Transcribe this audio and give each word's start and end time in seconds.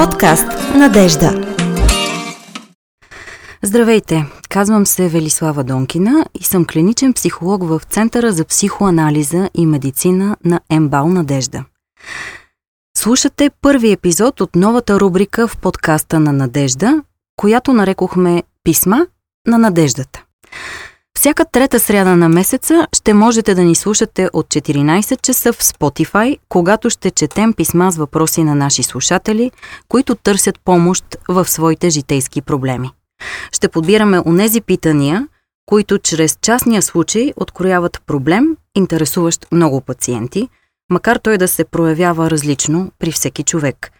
Подкаст 0.00 0.46
Надежда. 0.74 1.56
Здравейте! 3.62 4.26
Казвам 4.48 4.86
се 4.86 5.08
Велислава 5.08 5.64
Донкина 5.64 6.26
и 6.40 6.44
съм 6.44 6.64
клиничен 6.64 7.12
психолог 7.12 7.62
в 7.62 7.80
Центъра 7.90 8.32
за 8.32 8.44
психоанализа 8.44 9.50
и 9.54 9.66
медицина 9.66 10.36
на 10.44 10.60
Ембал 10.70 11.08
Надежда. 11.08 11.64
Слушате 12.96 13.50
първи 13.62 13.92
епизод 13.92 14.40
от 14.40 14.56
новата 14.56 15.00
рубрика 15.00 15.48
в 15.48 15.56
подкаста 15.56 16.20
на 16.20 16.32
Надежда, 16.32 17.02
която 17.36 17.72
нарекохме 17.72 18.42
Писма 18.64 19.06
на 19.46 19.58
надеждата. 19.58 20.24
Всяка 21.20 21.44
трета 21.44 21.80
сряда 21.80 22.16
на 22.16 22.28
месеца 22.28 22.86
ще 22.92 23.14
можете 23.14 23.54
да 23.54 23.62
ни 23.62 23.74
слушате 23.74 24.28
от 24.32 24.46
14 24.46 25.22
часа 25.22 25.52
в 25.52 25.62
Spotify, 25.62 26.38
когато 26.48 26.90
ще 26.90 27.10
четем 27.10 27.52
писма 27.52 27.92
с 27.92 27.96
въпроси 27.96 28.42
на 28.42 28.54
наши 28.54 28.82
слушатели, 28.82 29.50
които 29.88 30.14
търсят 30.14 30.60
помощ 30.64 31.04
в 31.28 31.48
своите 31.48 31.90
житейски 31.90 32.42
проблеми. 32.42 32.90
Ще 33.52 33.68
подбираме 33.68 34.22
онези 34.26 34.60
питания, 34.60 35.28
които 35.66 35.98
чрез 35.98 36.38
частния 36.42 36.82
случай 36.82 37.32
открояват 37.36 38.02
проблем, 38.06 38.56
интересуващ 38.76 39.46
много 39.52 39.80
пациенти, 39.80 40.48
макар 40.90 41.16
той 41.16 41.38
да 41.38 41.48
се 41.48 41.64
проявява 41.64 42.30
различно 42.30 42.90
при 42.98 43.12
всеки 43.12 43.42
човек. 43.42 43.92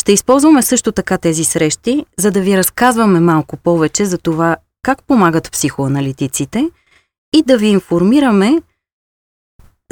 Ще 0.00 0.12
използваме 0.12 0.62
също 0.62 0.92
така 0.92 1.18
тези 1.18 1.44
срещи, 1.44 2.06
за 2.18 2.30
да 2.30 2.40
ви 2.40 2.56
разказваме 2.56 3.20
малко 3.20 3.56
повече 3.56 4.04
за 4.04 4.18
това 4.18 4.56
как 4.86 5.02
помагат 5.02 5.52
психоаналитиците 5.52 6.70
и 7.34 7.42
да 7.42 7.58
ви 7.58 7.66
информираме 7.66 8.62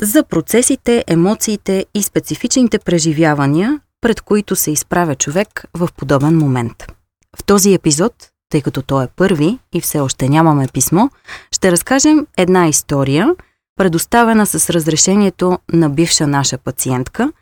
за 0.00 0.24
процесите, 0.24 1.04
емоциите 1.06 1.86
и 1.94 2.02
специфичните 2.02 2.78
преживявания, 2.78 3.80
пред 4.00 4.20
които 4.20 4.56
се 4.56 4.70
изправя 4.70 5.14
човек 5.14 5.64
в 5.74 5.88
подобен 5.96 6.38
момент. 6.38 6.92
В 7.36 7.44
този 7.44 7.74
епизод, 7.74 8.14
тъй 8.48 8.62
като 8.62 8.82
той 8.82 9.04
е 9.04 9.08
първи 9.16 9.58
и 9.72 9.80
все 9.80 10.00
още 10.00 10.28
нямаме 10.28 10.68
писмо, 10.72 11.08
ще 11.52 11.72
разкажем 11.72 12.26
една 12.36 12.68
история, 12.68 13.34
предоставена 13.76 14.46
с 14.46 14.70
разрешението 14.70 15.58
на 15.72 15.90
бивша 15.90 16.26
наша 16.26 16.58
пациентка, 16.58 17.32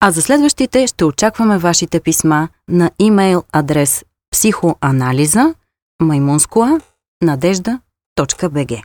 а 0.00 0.10
за 0.10 0.22
следващите 0.22 0.86
ще 0.86 1.04
очакваме 1.04 1.58
вашите 1.58 2.00
писма 2.00 2.48
на 2.68 2.90
имейл 2.98 3.44
адрес 3.52 4.04
психоанализа 4.30 5.54
маймунскоа 6.02 6.80
надежда.бг. 7.22 8.82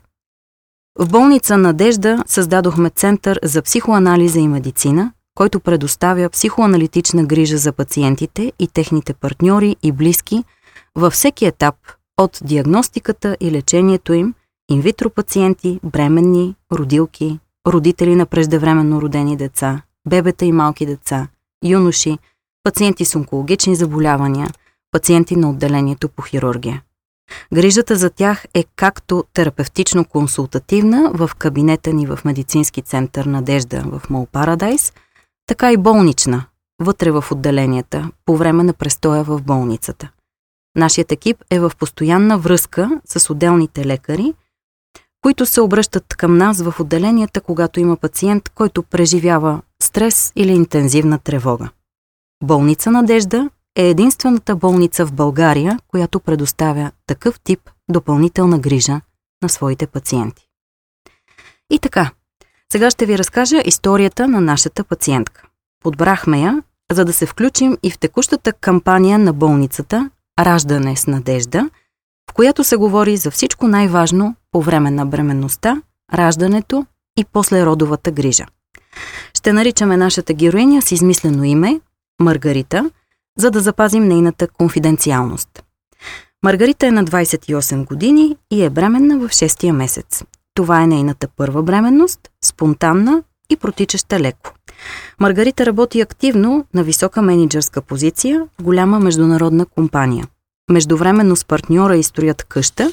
В 1.00 1.10
болница 1.10 1.58
Надежда 1.58 2.24
създадохме 2.28 2.90
Център 2.90 3.40
за 3.44 3.62
психоанализа 3.62 4.40
и 4.40 4.48
медицина, 4.48 5.12
който 5.36 5.60
предоставя 5.60 6.30
психоаналитична 6.30 7.26
грижа 7.26 7.58
за 7.58 7.74
пациентите 7.74 8.52
и 8.60 8.68
техните 8.68 9.14
партньори 9.14 9.76
и 9.84 9.92
близки 9.92 10.44
във 10.96 11.14
всеки 11.14 11.46
етап 11.46 11.76
от 12.18 12.40
диагностиката 12.44 13.38
и 13.40 13.52
лечението 13.52 14.14
им, 14.14 14.34
инвитро 14.70 15.10
пациенти, 15.10 15.80
бременни, 15.84 16.56
родилки, 16.72 17.40
родители 17.68 18.16
на 18.16 18.26
преждевременно 18.26 19.02
родени 19.02 19.38
деца, 19.38 19.82
бебета 20.10 20.46
и 20.46 20.52
малки 20.52 20.86
деца, 20.86 21.28
юноши, 21.66 22.18
пациенти 22.64 23.06
с 23.06 23.16
онкологични 23.16 23.76
заболявания, 23.76 24.50
пациенти 24.92 25.36
на 25.36 25.50
отделението 25.50 26.10
по 26.10 26.22
хирургия. 26.22 26.82
Грижата 27.54 27.96
за 27.96 28.10
тях 28.10 28.46
е 28.54 28.66
както 28.76 29.24
терапевтично-консултативна 29.34 31.12
в 31.14 31.36
кабинета 31.36 31.94
ни 31.94 32.08
в 32.08 32.20
медицински 32.26 32.82
център 32.82 33.26
Надежда 33.26 33.84
в 33.86 34.10
Мол 34.10 34.28
Парадайс, 34.32 34.94
така 35.48 35.72
и 35.72 35.78
болнична, 35.78 36.46
вътре 36.82 37.12
в 37.12 37.26
отделенията, 37.32 38.12
по 38.26 38.38
време 38.38 38.64
на 38.64 38.74
престоя 38.74 39.24
в 39.24 39.42
болницата. 39.42 40.10
Нашият 40.76 41.12
екип 41.12 41.38
е 41.50 41.60
в 41.60 41.72
постоянна 41.80 42.38
връзка 42.38 43.02
с 43.06 43.30
отделните 43.30 43.86
лекари, 43.86 44.34
които 45.22 45.46
се 45.46 45.62
обръщат 45.62 46.16
към 46.16 46.38
нас 46.38 46.62
в 46.62 46.80
отделенията, 46.80 47.42
когато 47.42 47.80
има 47.80 47.98
пациент, 47.98 48.50
който 48.50 48.84
преживява 48.84 49.62
стрес 49.84 50.32
или 50.36 50.52
интензивна 50.52 51.20
тревога. 51.20 51.70
Болница 52.44 52.92
Надежда 52.92 53.50
е 53.78 53.90
единствената 53.90 54.56
болница 54.56 55.06
в 55.06 55.14
България, 55.14 55.80
която 55.88 56.20
предоставя 56.20 56.92
такъв 57.08 57.40
тип 57.40 57.60
допълнителна 57.90 58.60
грижа 58.60 59.02
на 59.44 59.50
своите 59.50 59.88
пациенти. 59.88 60.48
И 61.72 61.80
така, 61.80 62.12
сега 62.72 62.90
ще 62.90 63.06
ви 63.06 63.18
разкажа 63.18 63.62
историята 63.66 64.28
на 64.28 64.42
нашата 64.42 64.84
пациентка. 64.84 65.44
Подбрахме 65.84 66.42
я, 66.42 66.64
за 66.92 67.06
да 67.06 67.14
се 67.14 67.26
включим 67.26 67.78
и 67.84 67.92
в 67.92 68.00
текущата 68.00 68.54
кампания 68.54 69.20
на 69.20 69.34
болницата 69.34 70.10
Раждане 70.40 70.96
с 70.96 71.08
надежда, 71.08 71.70
в 72.32 72.34
която 72.34 72.64
се 72.64 72.76
говори 72.76 73.18
за 73.18 73.32
всичко 73.32 73.68
най-важно 73.68 74.36
по 74.52 74.62
време 74.62 74.92
на 74.92 75.06
бременността, 75.06 75.82
раждането 76.14 76.86
и 77.20 77.26
послеродовата 77.26 78.12
грижа. 78.12 78.46
Ще 79.34 79.54
наричаме 79.54 79.98
нашата 79.98 80.34
героиня 80.34 80.82
с 80.82 80.92
измислено 80.92 81.44
име 81.44 81.82
Маргарита– 82.22 82.92
за 83.38 83.52
да 83.52 83.60
запазим 83.60 84.08
нейната 84.08 84.48
конфиденциалност. 84.48 85.64
Маргарита 86.44 86.88
е 86.88 86.92
на 86.92 87.06
28 87.06 87.86
години 87.86 88.38
и 88.52 88.64
е 88.64 88.70
бременна 88.70 89.18
в 89.18 89.32
6-я 89.32 89.74
месец. 89.74 90.24
Това 90.54 90.82
е 90.82 90.88
нейната 90.88 91.28
първа 91.28 91.64
бременност, 91.64 92.20
спонтанна 92.46 93.24
и 93.50 93.56
протичаща 93.56 94.20
леко. 94.20 94.54
Маргарита 95.20 95.66
работи 95.66 96.02
активно 96.02 96.66
на 96.74 96.84
висока 96.84 97.22
менеджерска 97.22 97.82
позиция 97.82 98.48
в 98.60 98.64
голяма 98.64 99.00
международна 99.00 99.66
компания. 99.66 100.28
Междувременно 100.72 101.36
с 101.36 101.46
партньора 101.46 101.98
и 101.98 102.04
строят 102.04 102.44
къща 102.44 102.92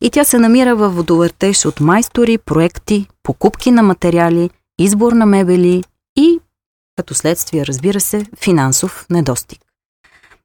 и 0.00 0.10
тя 0.10 0.24
се 0.24 0.38
намира 0.38 0.76
във 0.76 0.96
водовъртеж 0.96 1.66
от 1.66 1.80
майстори, 1.80 2.38
проекти, 2.38 3.06
покупки 3.22 3.70
на 3.70 3.82
материали, 3.82 4.50
избор 4.78 5.12
на 5.12 5.26
мебели 5.26 5.84
и, 6.16 6.40
като 6.96 7.14
следствие, 7.14 7.66
разбира 7.66 8.00
се, 8.00 8.26
финансов 8.40 9.06
недостиг. 9.10 9.60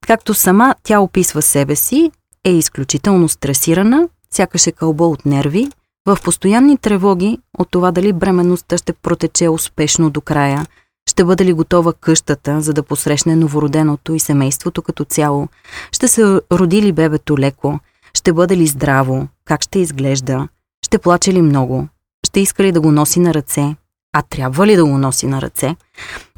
Както 0.08 0.34
сама 0.34 0.76
тя 0.84 1.00
описва 1.00 1.42
себе 1.42 1.76
си, 1.76 2.12
е 2.46 2.52
изключително 2.52 3.30
стресирана, 3.30 4.10
сякаш 4.32 4.68
е 4.68 4.72
кълба 4.72 5.08
от 5.08 5.26
нерви, 5.26 5.68
в 6.06 6.18
постоянни 6.24 6.78
тревоги 6.78 7.40
от 7.58 7.72
това 7.72 7.92
дали 7.92 8.14
бременността 8.14 8.78
ще 8.78 8.94
протече 8.94 9.50
успешно 9.50 10.10
до 10.10 10.22
края, 10.22 10.66
ще 11.10 11.24
бъде 11.24 11.46
ли 11.46 11.54
готова 11.54 11.94
къщата, 11.94 12.62
за 12.62 12.74
да 12.74 12.84
посрещне 12.84 13.36
новороденото 13.36 14.14
и 14.14 14.20
семейството 14.20 14.82
като 14.82 15.04
цяло, 15.04 15.48
ще 15.92 16.08
се 16.08 16.40
роди 16.52 16.82
ли 16.82 16.92
бебето 16.92 17.38
леко, 17.38 17.80
ще 18.14 18.34
бъде 18.34 18.58
ли 18.58 18.68
здраво, 18.68 19.28
как 19.46 19.62
ще 19.62 19.80
изглежда, 19.80 20.48
ще 20.86 20.98
плаче 20.98 21.34
ли 21.34 21.42
много, 21.42 21.88
ще 22.28 22.40
иска 22.40 22.64
ли 22.64 22.72
да 22.72 22.82
го 22.82 22.92
носи 22.92 23.20
на 23.20 23.34
ръце, 23.34 23.76
а 24.14 24.22
трябва 24.22 24.68
ли 24.68 24.76
да 24.76 24.86
го 24.86 24.98
носи 24.98 25.28
на 25.28 25.42
ръце, 25.42 25.76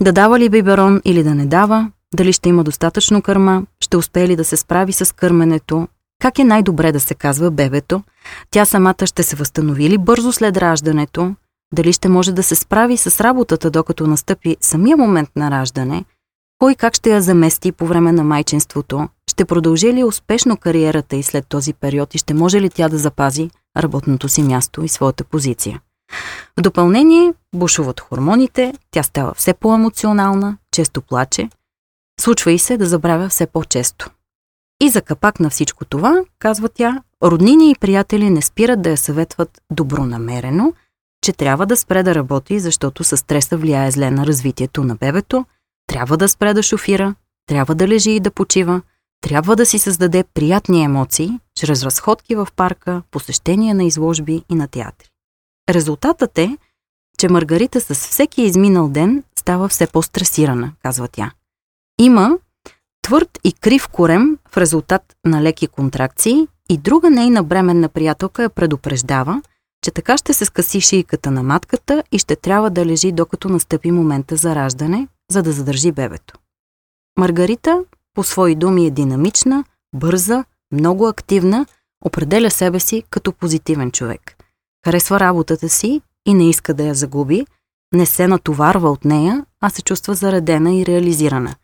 да 0.01 0.11
дава 0.11 0.39
ли 0.39 0.49
биберон 0.49 1.01
или 1.05 1.23
да 1.23 1.35
не 1.35 1.45
дава, 1.45 1.91
дали 2.13 2.33
ще 2.33 2.49
има 2.49 2.63
достатъчно 2.63 3.21
кърма, 3.21 3.63
ще 3.79 3.97
успее 3.97 4.27
ли 4.27 4.35
да 4.35 4.45
се 4.45 4.57
справи 4.57 4.93
с 4.93 5.15
кърменето, 5.15 5.87
как 6.21 6.39
е 6.39 6.43
най-добре 6.43 6.91
да 6.91 6.99
се 6.99 7.15
казва 7.15 7.51
бебето, 7.51 8.03
тя 8.51 8.65
самата 8.65 9.05
ще 9.05 9.23
се 9.23 9.35
възстанови 9.35 9.89
ли 9.89 9.97
бързо 9.97 10.31
след 10.31 10.57
раждането, 10.57 11.35
дали 11.73 11.93
ще 11.93 12.09
може 12.09 12.31
да 12.31 12.43
се 12.43 12.55
справи 12.55 12.97
с 12.97 13.21
работата, 13.21 13.69
докато 13.69 14.07
настъпи 14.07 14.57
самия 14.61 14.97
момент 14.97 15.29
на 15.35 15.51
раждане, 15.51 16.05
кой 16.59 16.75
как 16.75 16.93
ще 16.93 17.09
я 17.09 17.21
замести 17.21 17.71
по 17.71 17.85
време 17.85 18.11
на 18.11 18.23
майчинството, 18.23 19.09
ще 19.31 19.45
продължи 19.45 19.93
ли 19.93 20.03
успешно 20.03 20.57
кариерата 20.57 21.15
и 21.15 21.23
след 21.23 21.47
този 21.47 21.73
период 21.73 22.15
и 22.15 22.17
ще 22.17 22.33
може 22.33 22.61
ли 22.61 22.69
тя 22.69 22.89
да 22.89 22.97
запази 22.97 23.49
работното 23.77 24.29
си 24.29 24.43
място 24.43 24.83
и 24.83 24.87
своята 24.87 25.23
позиция. 25.23 25.81
В 26.57 26.61
допълнение, 26.61 27.33
бушуват 27.55 27.99
хормоните, 27.99 28.73
тя 28.91 29.03
става 29.03 29.33
все 29.33 29.53
по-емоционална, 29.53 30.57
често 30.71 31.01
плаче, 31.01 31.49
Случва 32.19 32.51
и 32.51 32.59
се 32.59 32.77
да 32.77 32.85
забравя 32.85 33.29
все 33.29 33.47
по-често. 33.47 34.09
И 34.81 34.89
за 34.89 35.01
капак 35.01 35.39
на 35.39 35.49
всичко 35.49 35.85
това, 35.85 36.23
казва 36.39 36.69
тя, 36.69 37.03
роднини 37.23 37.71
и 37.71 37.75
приятели 37.75 38.29
не 38.29 38.41
спират 38.41 38.81
да 38.81 38.89
я 38.89 38.97
съветват 38.97 39.61
добронамерено, 39.71 40.73
че 41.23 41.33
трябва 41.33 41.65
да 41.65 41.77
спре 41.77 42.03
да 42.03 42.15
работи, 42.15 42.59
защото 42.59 43.03
със 43.03 43.19
стреса 43.19 43.57
влияе 43.57 43.91
зле 43.91 44.11
на 44.11 44.25
развитието 44.25 44.83
на 44.83 44.95
бебето, 44.95 45.45
трябва 45.87 46.17
да 46.17 46.29
спре 46.29 46.53
да 46.53 46.63
шофира, 46.63 47.15
трябва 47.47 47.75
да 47.75 47.87
лежи 47.87 48.11
и 48.11 48.19
да 48.19 48.31
почива, 48.31 48.81
трябва 49.21 49.55
да 49.55 49.65
си 49.65 49.79
създаде 49.79 50.23
приятни 50.23 50.83
емоции 50.83 51.39
чрез 51.55 51.83
разходки 51.83 52.35
в 52.35 52.47
парка, 52.55 53.01
посещения 53.11 53.75
на 53.75 53.83
изложби 53.83 54.43
и 54.49 54.55
на 54.55 54.67
театри. 54.67 55.09
Резултатът 55.69 56.37
е, 56.37 56.57
че 57.17 57.29
Маргарита 57.29 57.81
с 57.81 57.93
всеки 57.93 58.41
изминал 58.41 58.89
ден 58.89 59.23
става 59.35 59.67
все 59.67 59.87
по-стресирана, 59.87 60.71
казва 60.83 61.07
тя. 61.07 61.31
Има 62.01 62.37
твърд 63.01 63.39
и 63.43 63.53
крив 63.53 63.87
корем 63.87 64.37
в 64.49 64.57
резултат 64.57 65.15
на 65.25 65.41
леки 65.41 65.67
контракции 65.67 66.47
и 66.69 66.77
друга 66.77 67.09
нейна 67.09 67.43
бременна 67.43 67.89
приятелка 67.89 68.43
я 68.43 68.49
предупреждава, 68.49 69.41
че 69.83 69.91
така 69.91 70.17
ще 70.17 70.33
се 70.33 70.45
скъси 70.45 70.81
шийката 70.81 71.31
на 71.31 71.43
матката 71.43 72.03
и 72.11 72.19
ще 72.19 72.35
трябва 72.35 72.69
да 72.69 72.85
лежи 72.85 73.11
докато 73.11 73.49
настъпи 73.49 73.91
момента 73.91 74.35
за 74.35 74.55
раждане, 74.55 75.07
за 75.31 75.43
да 75.43 75.51
задържи 75.51 75.91
бебето. 75.91 76.33
Маргарита 77.19 77.83
по 78.13 78.23
свои 78.23 78.55
думи 78.55 78.85
е 78.85 78.91
динамична, 78.91 79.63
бърза, 79.95 80.45
много 80.71 81.07
активна, 81.07 81.65
определя 82.05 82.51
себе 82.51 82.79
си 82.79 83.03
като 83.09 83.33
позитивен 83.33 83.91
човек. 83.91 84.35
Харесва 84.85 85.19
работата 85.19 85.69
си 85.69 86.01
и 86.27 86.33
не 86.33 86.49
иска 86.49 86.73
да 86.73 86.83
я 86.83 86.93
загуби, 86.93 87.45
не 87.93 88.05
се 88.05 88.27
натоварва 88.27 88.91
от 88.91 89.05
нея, 89.05 89.45
а 89.61 89.69
се 89.69 89.81
чувства 89.81 90.15
заредена 90.15 90.73
и 90.75 90.85
реализирана. 90.85 91.55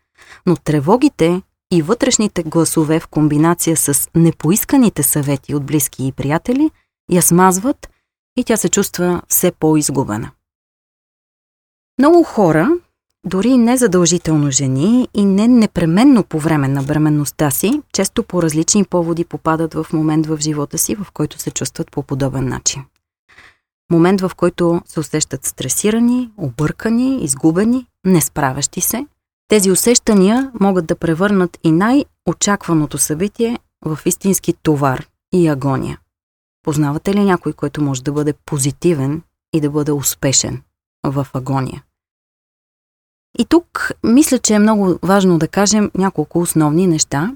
Но 0.45 0.55
тревогите 0.55 1.41
и 1.71 1.81
вътрешните 1.81 2.43
гласове 2.43 2.99
в 2.99 3.07
комбинация 3.07 3.77
с 3.77 4.09
непоисканите 4.15 5.03
съвети 5.03 5.55
от 5.55 5.65
близки 5.65 6.07
и 6.07 6.11
приятели 6.11 6.71
я 7.11 7.21
смазват 7.21 7.89
и 8.37 8.43
тя 8.43 8.57
се 8.57 8.69
чувства 8.69 9.21
все 9.27 9.51
по-изгубена. 9.51 10.31
Много 11.99 12.23
хора, 12.23 12.69
дори 13.25 13.57
не 13.57 13.77
задължително 13.77 14.51
жени 14.51 15.07
и 15.13 15.25
не 15.25 15.47
непременно 15.47 16.23
по 16.23 16.39
време 16.39 16.67
на 16.67 16.83
бременността 16.83 17.51
си, 17.51 17.81
често 17.93 18.23
по 18.23 18.43
различни 18.43 18.85
поводи 18.85 19.25
попадат 19.25 19.73
в 19.73 19.87
момент 19.93 20.27
в 20.27 20.37
живота 20.41 20.77
си, 20.77 20.95
в 20.95 21.07
който 21.13 21.39
се 21.39 21.51
чувстват 21.51 21.91
по 21.91 22.03
подобен 22.03 22.47
начин. 22.47 22.83
Момент, 23.91 24.21
в 24.21 24.31
който 24.37 24.81
се 24.85 24.99
усещат 24.99 25.45
стресирани, 25.45 26.31
объркани, 26.37 27.23
изгубени, 27.23 27.87
несправящи 28.05 28.81
се. 28.81 29.05
Тези 29.47 29.71
усещания 29.71 30.51
могат 30.59 30.85
да 30.85 30.95
превърнат 30.95 31.59
и 31.63 31.71
най-очакваното 31.71 32.97
събитие 32.97 33.59
в 33.85 33.99
истински 34.05 34.53
товар 34.53 35.07
и 35.33 35.47
агония. 35.47 35.99
Познавате 36.63 37.13
ли 37.13 37.23
някой, 37.23 37.53
който 37.53 37.81
може 37.81 38.03
да 38.03 38.11
бъде 38.11 38.33
позитивен 38.33 39.21
и 39.53 39.61
да 39.61 39.69
бъде 39.69 39.91
успешен 39.91 40.61
в 41.05 41.27
агония? 41.33 41.83
И 43.39 43.45
тук 43.45 43.91
мисля, 44.03 44.39
че 44.39 44.53
е 44.53 44.59
много 44.59 44.99
важно 45.03 45.39
да 45.39 45.47
кажем 45.47 45.91
няколко 45.95 46.39
основни 46.39 46.87
неща, 46.87 47.35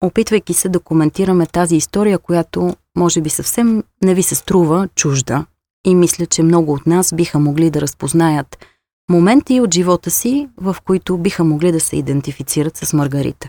опитвайки 0.00 0.54
се 0.54 0.68
да 0.68 0.80
коментираме 0.80 1.46
тази 1.46 1.76
история, 1.76 2.18
която 2.18 2.76
може 2.96 3.20
би 3.20 3.30
съвсем 3.30 3.84
не 4.02 4.14
ви 4.14 4.22
се 4.22 4.34
струва 4.34 4.88
чужда. 4.94 5.46
И 5.86 5.94
мисля, 5.94 6.26
че 6.26 6.42
много 6.42 6.72
от 6.72 6.86
нас 6.86 7.14
биха 7.14 7.38
могли 7.38 7.70
да 7.70 7.80
разпознаят 7.80 8.66
моменти 9.10 9.60
от 9.60 9.74
живота 9.74 10.10
си, 10.10 10.48
в 10.56 10.76
които 10.84 11.18
биха 11.18 11.44
могли 11.44 11.72
да 11.72 11.80
се 11.80 11.96
идентифицират 11.96 12.76
с 12.76 12.92
Маргарита. 12.92 13.48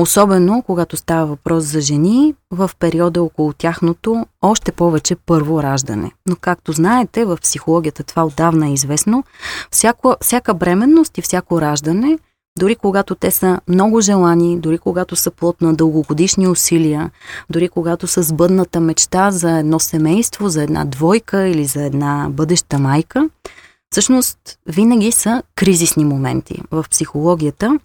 Особено, 0.00 0.62
когато 0.66 0.96
става 0.96 1.26
въпрос 1.26 1.64
за 1.64 1.80
жени 1.80 2.34
в 2.50 2.70
периода 2.78 3.22
около 3.22 3.52
тяхното 3.52 4.26
още 4.42 4.72
повече 4.72 5.16
първо 5.16 5.62
раждане. 5.62 6.12
Но 6.28 6.36
както 6.40 6.72
знаете, 6.72 7.24
в 7.24 7.38
психологията 7.42 8.02
това 8.02 8.26
отдавна 8.26 8.68
е 8.68 8.72
известно, 8.72 9.24
всяко, 9.70 10.16
всяка 10.20 10.54
бременност 10.54 11.18
и 11.18 11.22
всяко 11.22 11.60
раждане, 11.60 12.18
дори 12.58 12.76
когато 12.76 13.14
те 13.14 13.30
са 13.30 13.60
много 13.68 14.00
желани, 14.00 14.58
дори 14.58 14.78
когато 14.78 15.16
са 15.16 15.30
плод 15.30 15.60
на 15.60 15.74
дългогодишни 15.74 16.48
усилия, 16.48 17.10
дори 17.50 17.68
когато 17.68 18.06
са 18.06 18.22
сбъдната 18.22 18.80
мечта 18.80 19.30
за 19.30 19.58
едно 19.58 19.80
семейство, 19.80 20.48
за 20.48 20.62
една 20.62 20.84
двойка 20.84 21.48
или 21.48 21.64
за 21.64 21.82
една 21.82 22.26
бъдеща 22.30 22.78
майка, 22.78 23.28
всъщност 23.92 24.38
винаги 24.66 25.12
са 25.12 25.42
кризисни 25.54 26.04
моменти. 26.04 26.62
В 26.70 26.84
психологията 26.90 27.78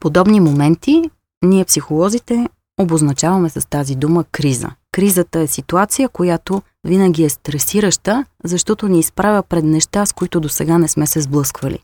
подобни 0.00 0.40
моменти 0.40 1.10
ние, 1.42 1.64
психолозите, 1.64 2.48
обозначаваме 2.80 3.48
с 3.48 3.68
тази 3.68 3.94
дума 3.94 4.24
криза. 4.32 4.70
Кризата 4.92 5.40
е 5.40 5.46
ситуация, 5.46 6.08
която 6.08 6.62
винаги 6.84 7.24
е 7.24 7.28
стресираща, 7.28 8.24
защото 8.44 8.88
ни 8.88 8.98
изправя 8.98 9.42
пред 9.42 9.64
неща, 9.64 10.06
с 10.06 10.12
които 10.12 10.40
до 10.40 10.48
сега 10.48 10.78
не 10.78 10.88
сме 10.88 11.06
се 11.06 11.20
сблъсквали. 11.20 11.78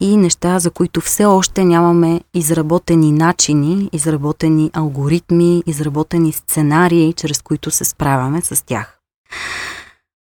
И 0.00 0.16
неща, 0.16 0.58
за 0.58 0.70
които 0.70 1.00
все 1.00 1.24
още 1.24 1.64
нямаме 1.64 2.20
изработени 2.34 3.12
начини, 3.12 3.88
изработени 3.92 4.70
алгоритми, 4.72 5.62
изработени 5.66 6.32
сценарии, 6.32 7.12
чрез 7.12 7.42
които 7.42 7.70
се 7.70 7.84
справяме 7.84 8.40
с 8.40 8.64
тях. 8.66 8.98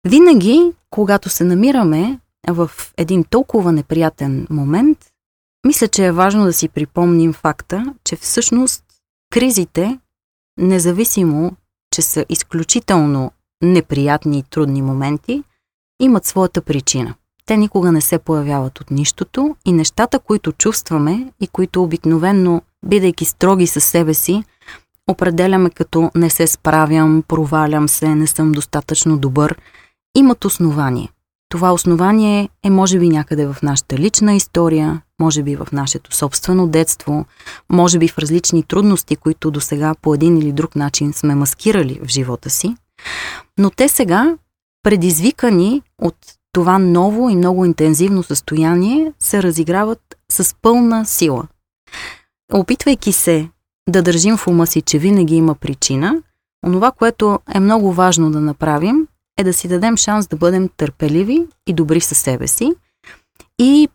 Винаги, 0.09 0.73
когато 0.91 1.29
се 1.29 1.45
намираме 1.45 2.19
в 2.49 2.70
един 2.96 3.25
толкова 3.25 3.73
неприятен 3.73 4.46
момент, 4.50 4.99
мисля, 5.67 5.88
че 5.88 6.06
е 6.06 6.12
важно 6.12 6.44
да 6.44 6.52
си 6.52 6.69
припомним 6.69 7.32
факта, 7.32 7.94
че 8.05 8.17
всъщност 8.17 8.85
кризите, 9.31 9.99
независимо, 10.58 11.52
че 11.94 12.02
са 12.02 12.25
изключително 12.29 13.32
неприятни 13.62 14.38
и 14.38 14.43
трудни 14.43 14.82
моменти, 14.82 15.43
имат 16.00 16.25
своята 16.25 16.62
причина. 16.62 17.14
Те 17.46 17.56
никога 17.56 17.93
не 17.93 18.00
се 18.00 18.19
появяват 18.19 18.81
от 18.81 18.91
нищото 18.91 19.56
и 19.64 19.73
нещата, 19.73 20.19
които 20.19 20.52
чувстваме 20.52 21.32
и 21.41 21.46
които 21.46 21.82
обикновенно, 21.82 22.62
бидейки 22.87 23.25
строги 23.25 23.67
със 23.67 23.85
себе 23.85 24.14
си, 24.14 24.44
определяме 25.11 25.70
като 25.70 26.11
не 26.14 26.31
се 26.31 26.46
справям, 26.46 27.25
провалям 27.29 27.88
се, 27.88 28.14
не 28.14 28.26
съм 28.26 28.52
достатъчно 28.52 29.19
добър, 29.19 29.58
имат 30.14 30.44
основание. 30.44 31.08
Това 31.55 31.73
основание 31.73 32.49
е 32.65 32.71
може 32.71 32.99
би 32.99 33.09
някъде 33.09 33.47
в 33.47 33.56
нашата 33.62 33.99
лична 33.99 34.35
история, 34.35 35.03
може 35.21 35.43
би 35.43 35.56
в 35.56 35.69
нашето 35.73 36.17
собствено 36.17 36.67
детство, 36.67 37.27
може 37.71 37.99
би 37.99 38.09
в 38.09 38.19
различни 38.19 38.62
трудности, 38.62 39.17
които 39.17 39.51
до 39.51 39.61
сега 39.61 39.95
по 40.03 40.15
един 40.15 40.39
или 40.39 40.53
друг 40.53 40.77
начин 40.77 41.12
сме 41.12 41.35
маскирали 41.35 42.01
в 42.05 42.09
живота 42.09 42.51
си. 42.51 42.77
Но 43.59 43.71
те 43.71 43.89
сега, 43.89 44.37
предизвикани 44.83 45.83
от 46.03 46.17
това 46.53 46.79
ново 46.79 47.31
и 47.31 47.37
много 47.37 47.65
интензивно 47.65 48.23
състояние, 48.23 49.12
се 49.19 49.43
разиграват 49.43 50.01
с 50.33 50.55
пълна 50.62 51.06
сила. 51.06 51.45
Опитвайки 52.53 53.12
се 53.12 53.49
да 53.89 54.03
държим 54.03 54.37
в 54.37 54.47
ума 54.47 54.67
си, 54.67 54.83
че 54.83 54.99
винаги 54.99 55.37
има 55.37 55.55
причина, 55.55 56.23
онова, 56.67 56.91
което 56.91 57.39
е 57.55 57.61
много 57.61 57.93
важно 57.93 58.31
да 58.31 58.41
направим, 58.41 59.06
е 59.38 59.44
да 59.44 59.52
си 59.52 59.69
дадем 59.69 59.96
шанс 59.96 60.26
да 60.26 60.36
бъдем 60.36 60.69
търпеливи 60.76 61.46
и 61.66 61.72
добри 61.72 62.00
със 62.00 62.19
себе 62.19 62.46
си 62.46 62.72
и 63.58 63.88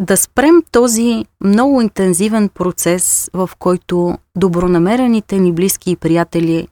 да 0.00 0.16
спрем 0.16 0.62
този 0.72 1.24
много 1.44 1.80
интензивен 1.80 2.48
процес, 2.48 3.30
в 3.32 3.50
който 3.58 4.18
добронамерените 4.36 5.38
ни 5.38 5.52
близки 5.52 5.90
и 5.90 5.96
приятели, 5.96 6.68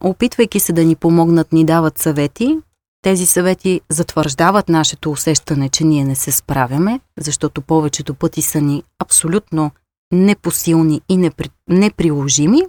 опитвайки 0.00 0.60
се 0.60 0.72
да 0.72 0.84
ни 0.84 0.96
помогнат, 0.96 1.52
ни 1.52 1.64
дават 1.64 1.98
съвети. 1.98 2.58
Тези 3.02 3.26
съвети 3.26 3.80
затвърждават 3.88 4.68
нашето 4.68 5.10
усещане, 5.10 5.68
че 5.68 5.84
ние 5.84 6.04
не 6.04 6.14
се 6.14 6.32
справяме, 6.32 7.00
защото 7.18 7.62
повечето 7.62 8.14
пъти 8.14 8.42
са 8.42 8.60
ни 8.60 8.82
абсолютно 8.98 9.70
непосилни 10.12 11.00
и 11.08 11.16
непри... 11.16 11.48
неприложими. 11.68 12.62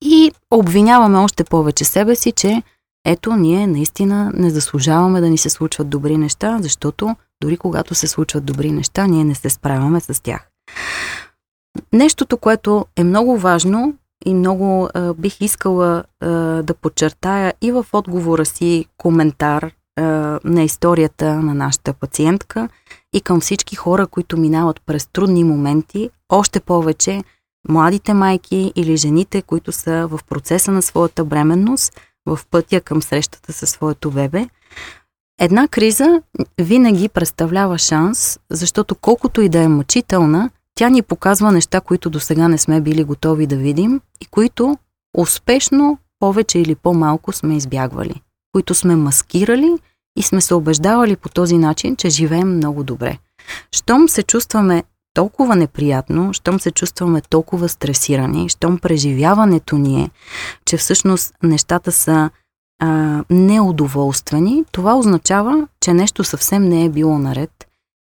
И 0.00 0.32
обвиняваме 0.50 1.18
още 1.18 1.44
повече 1.44 1.84
себе 1.84 2.16
си, 2.16 2.32
че 2.32 2.62
ето, 3.04 3.36
ние 3.36 3.66
наистина 3.66 4.32
не 4.34 4.50
заслужаваме 4.50 5.20
да 5.20 5.30
ни 5.30 5.38
се 5.38 5.50
случват 5.50 5.88
добри 5.88 6.16
неща, 6.16 6.58
защото 6.60 7.16
дори 7.42 7.56
когато 7.56 7.94
се 7.94 8.08
случват 8.08 8.44
добри 8.44 8.72
неща, 8.72 9.06
ние 9.06 9.24
не 9.24 9.34
се 9.34 9.50
справяме 9.50 10.00
с 10.00 10.22
тях. 10.22 10.48
Нещото, 11.92 12.36
което 12.36 12.86
е 12.96 13.04
много 13.04 13.38
важно 13.38 13.94
и 14.26 14.34
много 14.34 14.88
а, 14.94 15.14
бих 15.14 15.40
искала 15.40 16.04
а, 16.20 16.28
да 16.62 16.74
подчертая 16.74 17.54
и 17.62 17.72
в 17.72 17.86
отговора 17.92 18.44
си 18.44 18.86
коментар 18.96 19.70
а, 19.96 20.02
на 20.44 20.62
историята 20.62 21.34
на 21.34 21.54
нашата 21.54 21.92
пациентка 21.92 22.68
и 23.12 23.20
към 23.20 23.40
всички 23.40 23.76
хора, 23.76 24.06
които 24.06 24.36
минават 24.36 24.80
през 24.86 25.06
трудни 25.06 25.44
моменти, 25.44 26.10
още 26.28 26.60
повече 26.60 27.24
младите 27.68 28.14
майки 28.14 28.72
или 28.76 28.96
жените, 28.96 29.42
които 29.42 29.72
са 29.72 30.06
в 30.06 30.20
процеса 30.28 30.72
на 30.72 30.82
своята 30.82 31.24
бременност– 31.24 32.00
в 32.26 32.40
пътя 32.50 32.80
към 32.80 33.02
срещата 33.02 33.52
със 33.52 33.70
своето 33.70 34.10
бебе. 34.10 34.46
Една 35.40 35.68
криза 35.68 36.22
винаги 36.60 37.08
представлява 37.08 37.78
шанс, 37.78 38.38
защото 38.50 38.94
колкото 38.94 39.40
и 39.40 39.48
да 39.48 39.58
е 39.58 39.68
мъчителна, 39.68 40.50
тя 40.74 40.88
ни 40.88 41.02
показва 41.02 41.52
неща, 41.52 41.80
които 41.80 42.10
до 42.10 42.20
сега 42.20 42.48
не 42.48 42.58
сме 42.58 42.80
били 42.80 43.04
готови 43.04 43.46
да 43.46 43.56
видим 43.56 44.00
и 44.20 44.26
които 44.26 44.78
успешно 45.18 45.98
повече 46.18 46.58
или 46.58 46.74
по-малко 46.74 47.32
сме 47.32 47.56
избягвали, 47.56 48.22
които 48.52 48.74
сме 48.74 48.96
маскирали 48.96 49.78
и 50.18 50.22
сме 50.22 50.40
се 50.40 50.54
убеждавали 50.54 51.16
по 51.16 51.28
този 51.28 51.58
начин, 51.58 51.96
че 51.96 52.08
живеем 52.08 52.56
много 52.56 52.84
добре. 52.84 53.18
Щом 53.72 54.08
се 54.08 54.22
чувстваме 54.22 54.84
толкова 55.14 55.56
неприятно, 55.56 56.32
щом 56.32 56.60
се 56.60 56.70
чувстваме 56.70 57.20
толкова 57.20 57.68
стресирани, 57.68 58.48
щом 58.48 58.78
преживяването 58.78 59.78
ни 59.78 60.02
е, 60.02 60.10
че 60.64 60.76
всъщност 60.76 61.34
нещата 61.42 61.92
са 61.92 62.30
а, 62.82 63.24
неудоволствени, 63.30 64.64
това 64.72 64.94
означава, 64.94 65.68
че 65.80 65.94
нещо 65.94 66.24
съвсем 66.24 66.64
не 66.64 66.84
е 66.84 66.88
било 66.88 67.18
наред. 67.18 67.50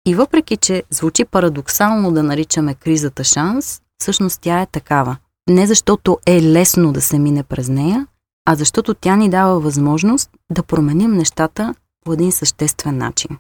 И 0.08 0.16
въпреки, 0.16 0.58
че 0.58 0.84
звучи 0.90 1.26
парадоксално 1.26 2.12
да 2.12 2.24
наричаме 2.24 2.74
кризата 2.74 3.24
шанс, 3.24 3.82
всъщност 4.02 4.42
тя 4.42 4.62
е 4.62 4.66
такава. 4.66 5.18
Не 5.50 5.68
защото 5.68 6.18
е 6.26 6.42
лесно 6.42 6.94
да 6.94 7.02
се 7.02 7.20
мине 7.20 7.44
през 7.44 7.70
нея, 7.70 8.08
а 8.48 8.56
защото 8.56 8.94
тя 8.94 9.16
ни 9.16 9.30
дава 9.30 9.60
възможност 9.60 10.30
да 10.52 10.64
променим 10.64 11.12
нещата 11.12 11.76
по 12.06 12.14
един 12.14 12.32
съществен 12.32 12.98
начин. 12.98 13.38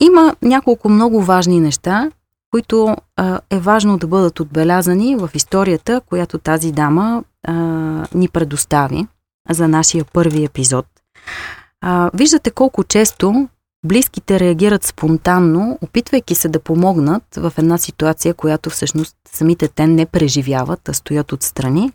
Има 0.00 0.36
няколко 0.42 0.88
много 0.88 1.22
важни 1.22 1.60
неща, 1.60 2.10
които 2.50 2.96
а, 3.16 3.40
е 3.50 3.58
важно 3.58 3.98
да 3.98 4.06
бъдат 4.06 4.40
отбелязани 4.40 5.16
в 5.16 5.30
историята, 5.34 6.00
която 6.00 6.38
тази 6.38 6.72
дама 6.72 7.24
а, 7.42 7.52
ни 8.14 8.28
предостави 8.28 9.06
за 9.50 9.68
нашия 9.68 10.04
първи 10.04 10.44
епизод. 10.44 10.86
А, 11.80 12.10
виждате 12.14 12.50
колко 12.50 12.84
често 12.84 13.48
близките 13.86 14.40
реагират 14.40 14.84
спонтанно, 14.84 15.78
опитвайки 15.82 16.34
се 16.34 16.48
да 16.48 16.60
помогнат 16.60 17.22
в 17.36 17.52
една 17.58 17.78
ситуация, 17.78 18.34
която 18.34 18.70
всъщност 18.70 19.16
самите 19.32 19.68
те 19.68 19.86
не 19.86 20.06
преживяват, 20.06 20.88
а 20.88 20.94
стоят 20.94 21.32
отстрани 21.32 21.92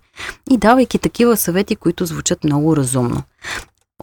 и 0.52 0.58
давайки 0.58 1.00
такива 1.00 1.38
съвети, 1.38 1.76
които 1.76 2.06
звучат 2.06 2.44
много 2.44 2.78
разумно. 2.78 3.24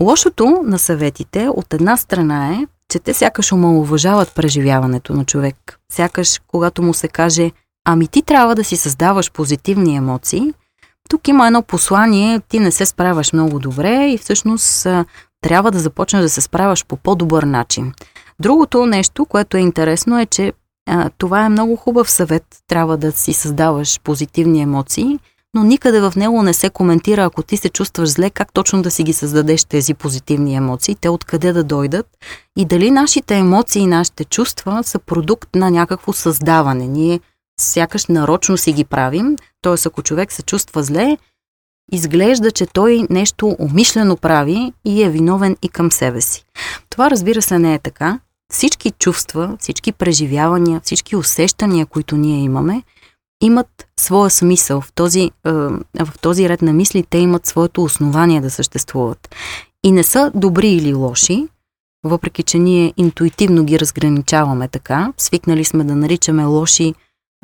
Лошото 0.01 0.63
на 0.65 0.79
съветите 0.79 1.49
от 1.49 1.75
една 1.75 1.97
страна 1.97 2.53
е, 2.53 2.67
че 2.93 2.99
те 2.99 3.15
сякаш 3.15 3.53
омалуважават 3.53 4.35
преживяването 4.35 5.13
на 5.13 5.25
човек. 5.25 5.79
Сякаш, 5.93 6.41
когато 6.47 6.83
му 6.83 6.95
се 6.95 7.09
каже, 7.09 7.51
ами 7.85 8.09
ти 8.09 8.23
трябва 8.23 8.55
да 8.55 8.65
си 8.65 8.77
създаваш 8.77 9.33
позитивни 9.33 9.97
емоции, 9.97 10.55
тук 11.09 11.29
има 11.29 11.47
едно 11.47 11.63
послание, 11.63 12.41
ти 12.41 12.59
не 12.59 12.71
се 12.71 12.87
справяш 12.87 13.33
много 13.33 13.59
добре 13.59 14.07
и 14.07 14.19
всъщност 14.19 14.87
трябва 15.41 15.71
да 15.71 15.79
започнеш 15.79 16.23
да 16.23 16.29
се 16.29 16.41
справяш 16.41 16.85
по 16.87 16.97
по-добър 16.97 17.43
начин. 17.43 17.93
Другото 18.41 18.87
нещо, 18.87 19.27
което 19.27 19.57
е 19.57 19.61
интересно 19.61 20.21
е, 20.21 20.27
че 20.27 20.53
а, 20.89 21.11
това 21.19 21.45
е 21.45 21.49
много 21.49 21.77
хубав 21.77 22.11
съвет. 22.11 22.45
Трябва 22.69 22.97
да 22.97 23.13
си 23.13 23.33
създаваш 23.33 24.01
позитивни 24.01 24.63
емоции, 24.63 25.19
но 25.55 25.65
никъде 25.65 26.01
в 26.01 26.13
него 26.17 26.43
не 26.43 26.53
се 26.53 26.71
коментира, 26.71 27.25
ако 27.25 27.43
ти 27.43 27.57
се 27.57 27.69
чувстваш 27.69 28.09
зле, 28.09 28.31
как 28.31 28.53
точно 28.53 28.83
да 28.83 28.91
си 28.91 29.03
ги 29.03 29.13
създадеш 29.13 29.65
тези 29.65 29.95
позитивни 29.95 30.55
емоции, 30.55 30.95
те 30.95 31.09
откъде 31.09 31.53
да 31.53 31.65
дойдат 31.65 32.07
и 32.59 32.65
дали 32.65 32.91
нашите 32.91 33.37
емоции 33.37 33.83
и 33.83 33.87
нашите 33.87 34.25
чувства 34.25 34.85
са 34.85 34.99
продукт 34.99 35.55
на 35.55 35.71
някакво 35.71 36.13
създаване. 36.13 36.87
Ние 36.87 37.21
сякаш 37.61 38.07
нарочно 38.07 38.57
си 38.57 38.73
ги 38.73 38.85
правим, 38.85 39.37
т.е. 39.63 39.75
ако 39.87 40.03
човек 40.03 40.33
се 40.33 40.43
чувства 40.43 40.83
зле, 40.83 41.17
изглежда, 41.93 42.51
че 42.51 42.67
той 42.67 43.07
нещо 43.11 43.57
умишлено 43.59 44.17
прави 44.17 44.73
и 44.85 45.03
е 45.03 45.11
виновен 45.11 45.57
и 45.63 45.69
към 45.69 45.93
себе 45.93 46.21
си. 46.21 46.45
Това 46.91 47.11
разбира 47.11 47.43
се 47.43 47.59
не 47.59 47.75
е 47.75 47.79
така. 47.79 48.19
Всички 48.53 48.91
чувства, 48.91 49.57
всички 49.61 49.93
преживявания, 49.93 50.81
всички 50.85 51.17
усещания, 51.17 51.87
които 51.87 52.17
ние 52.17 52.43
имаме, 52.43 52.83
имат 53.43 53.87
своя 54.01 54.31
смисъл. 54.31 54.81
В 54.81 54.93
този, 54.93 55.31
в 55.45 56.19
този 56.21 56.49
ред 56.49 56.63
на 56.63 56.73
мисли 56.73 57.05
те 57.11 57.19
имат 57.19 57.47
своето 57.47 57.83
основание 57.83 58.41
да 58.41 58.51
съществуват. 58.51 59.35
И 59.85 59.93
не 59.93 60.05
са 60.05 60.33
добри 60.35 60.69
или 60.69 60.95
лоши, 60.95 61.49
въпреки 62.05 62.43
че 62.43 62.59
ние 62.59 62.95
интуитивно 62.97 63.65
ги 63.65 63.81
разграничаваме 63.81 64.69
така. 64.69 65.13
Свикнали 65.17 65.65
сме 65.65 65.85
да 65.85 65.97
наричаме 65.97 66.45
лоши 66.45 66.95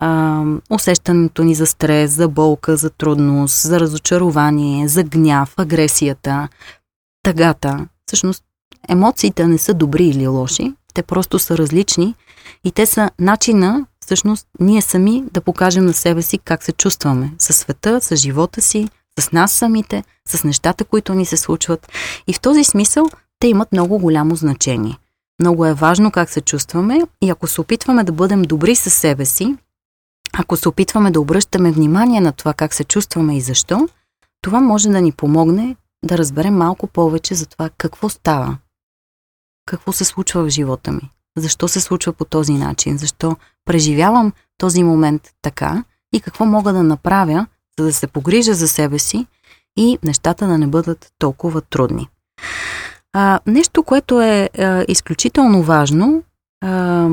а, 0.00 0.42
усещането 0.70 1.44
ни 1.44 1.54
за 1.54 1.66
стрес, 1.66 2.10
за 2.10 2.28
болка, 2.28 2.76
за 2.76 2.90
трудност, 2.90 3.62
за 3.62 3.80
разочарование, 3.80 4.88
за 4.88 5.02
гняв, 5.02 5.54
агресията, 5.56 6.48
тъгата. 7.22 7.86
Всъщност, 8.06 8.44
емоциите 8.88 9.46
не 9.46 9.58
са 9.58 9.74
добри 9.74 10.06
или 10.06 10.26
лоши, 10.26 10.72
те 10.94 11.02
просто 11.02 11.38
са 11.38 11.58
различни 11.58 12.14
и 12.64 12.72
те 12.72 12.86
са 12.86 13.10
начина, 13.18 13.86
всъщност, 14.08 14.46
ние 14.60 14.82
сами 14.82 15.24
да 15.32 15.40
покажем 15.40 15.84
на 15.84 15.92
себе 15.92 16.22
си 16.22 16.38
как 16.38 16.62
се 16.62 16.72
чувстваме 16.72 17.32
със 17.38 17.56
света, 17.56 18.00
с 18.00 18.16
живота 18.16 18.62
си, 18.62 18.88
с 19.20 19.32
нас 19.32 19.52
самите, 19.52 20.04
с 20.28 20.44
нещата, 20.44 20.84
които 20.84 21.14
ни 21.14 21.26
се 21.26 21.36
случват. 21.36 21.92
И 22.26 22.32
в 22.32 22.40
този 22.40 22.64
смисъл 22.64 23.06
те 23.38 23.46
имат 23.46 23.72
много 23.72 23.98
голямо 23.98 24.36
значение. 24.36 24.98
Много 25.40 25.66
е 25.66 25.74
важно 25.74 26.10
как 26.10 26.30
се 26.30 26.40
чувстваме 26.40 27.00
и 27.22 27.30
ако 27.30 27.46
се 27.46 27.60
опитваме 27.60 28.04
да 28.04 28.12
бъдем 28.12 28.42
добри 28.42 28.74
със 28.74 28.94
себе 28.94 29.24
си, 29.24 29.56
ако 30.32 30.56
се 30.56 30.68
опитваме 30.68 31.10
да 31.10 31.20
обръщаме 31.20 31.72
внимание 31.72 32.20
на 32.20 32.32
това 32.32 32.54
как 32.54 32.74
се 32.74 32.84
чувстваме 32.84 33.36
и 33.36 33.40
защо, 33.40 33.88
това 34.42 34.60
може 34.60 34.88
да 34.88 35.00
ни 35.00 35.12
помогне 35.12 35.76
да 36.04 36.18
разберем 36.18 36.54
малко 36.54 36.86
повече 36.86 37.34
за 37.34 37.46
това 37.46 37.70
какво 37.78 38.08
става, 38.08 38.56
какво 39.66 39.92
се 39.92 40.04
случва 40.04 40.44
в 40.44 40.48
живота 40.48 40.92
ми, 40.92 41.10
защо 41.40 41.68
се 41.68 41.80
случва 41.80 42.12
по 42.12 42.24
този 42.24 42.52
начин, 42.52 42.98
защо 42.98 43.36
преживявам 43.64 44.32
този 44.58 44.82
момент 44.82 45.22
така 45.42 45.84
и 46.12 46.20
какво 46.20 46.44
мога 46.44 46.72
да 46.72 46.82
направя, 46.82 47.46
за 47.78 47.84
да 47.84 47.92
се 47.92 48.06
погрижа 48.06 48.54
за 48.54 48.68
себе 48.68 48.98
си 48.98 49.26
и 49.78 49.98
нещата 50.04 50.46
да 50.46 50.58
не 50.58 50.66
бъдат 50.66 51.12
толкова 51.18 51.60
трудни. 51.60 52.08
А, 53.12 53.40
нещо, 53.46 53.82
което 53.82 54.20
е 54.20 54.50
а, 54.58 54.84
изключително 54.88 55.62
важно, 55.62 56.22
а, 56.64 57.08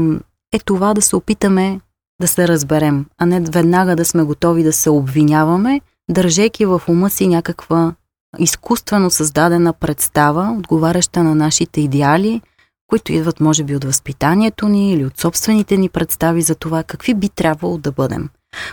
е 0.54 0.60
това 0.60 0.94
да 0.94 1.02
се 1.02 1.16
опитаме 1.16 1.80
да 2.22 2.28
се 2.28 2.48
разберем, 2.48 3.06
а 3.18 3.26
не 3.26 3.40
веднага 3.40 3.96
да 3.96 4.06
сме 4.06 4.24
готови 4.24 4.64
да 4.64 4.74
се 4.74 4.90
обвиняваме, 4.90 5.82
държейки 6.10 6.66
в 6.66 6.82
ума 6.88 7.10
си 7.10 7.28
някаква 7.28 7.94
изкуствено 8.40 9.10
създадена 9.10 9.74
представа, 9.74 10.56
отговаряща 10.58 11.24
на 11.24 11.36
нашите 11.36 11.82
идеали, 11.82 12.42
които 12.88 13.14
идват 13.14 13.40
може 13.40 13.64
би 13.64 13.76
от 13.76 13.84
възпитанието 13.84 14.68
ни 14.68 14.94
или 14.94 15.06
от 15.06 15.18
собствените 15.18 15.78
ни 15.78 15.90
представи 15.90 16.42
за 16.42 16.56
това 16.56 16.84
какви 16.84 17.14
би 17.14 17.30
трябвало 17.30 17.78
да 17.78 17.92
бъдем. 17.92 18.30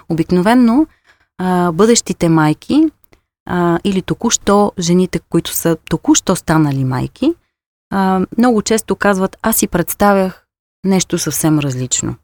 Обикновенно 0.09 0.87
а, 1.38 1.73
бъдещите 1.73 2.28
майки 2.28 2.85
а, 3.49 3.78
или 3.85 4.02
току-що 4.02 4.73
жените, 4.78 5.21
които 5.31 5.50
са 5.50 5.76
току-що 5.90 6.37
станали 6.37 6.85
майки, 6.85 7.35
а, 7.90 8.26
много 8.38 8.62
често 8.62 8.97
казват, 8.97 9.37
аз 9.42 9.57
си 9.57 9.69
представях 9.69 10.47
нещо 10.85 11.19
съвсем 11.19 11.59
различно. 11.59 12.14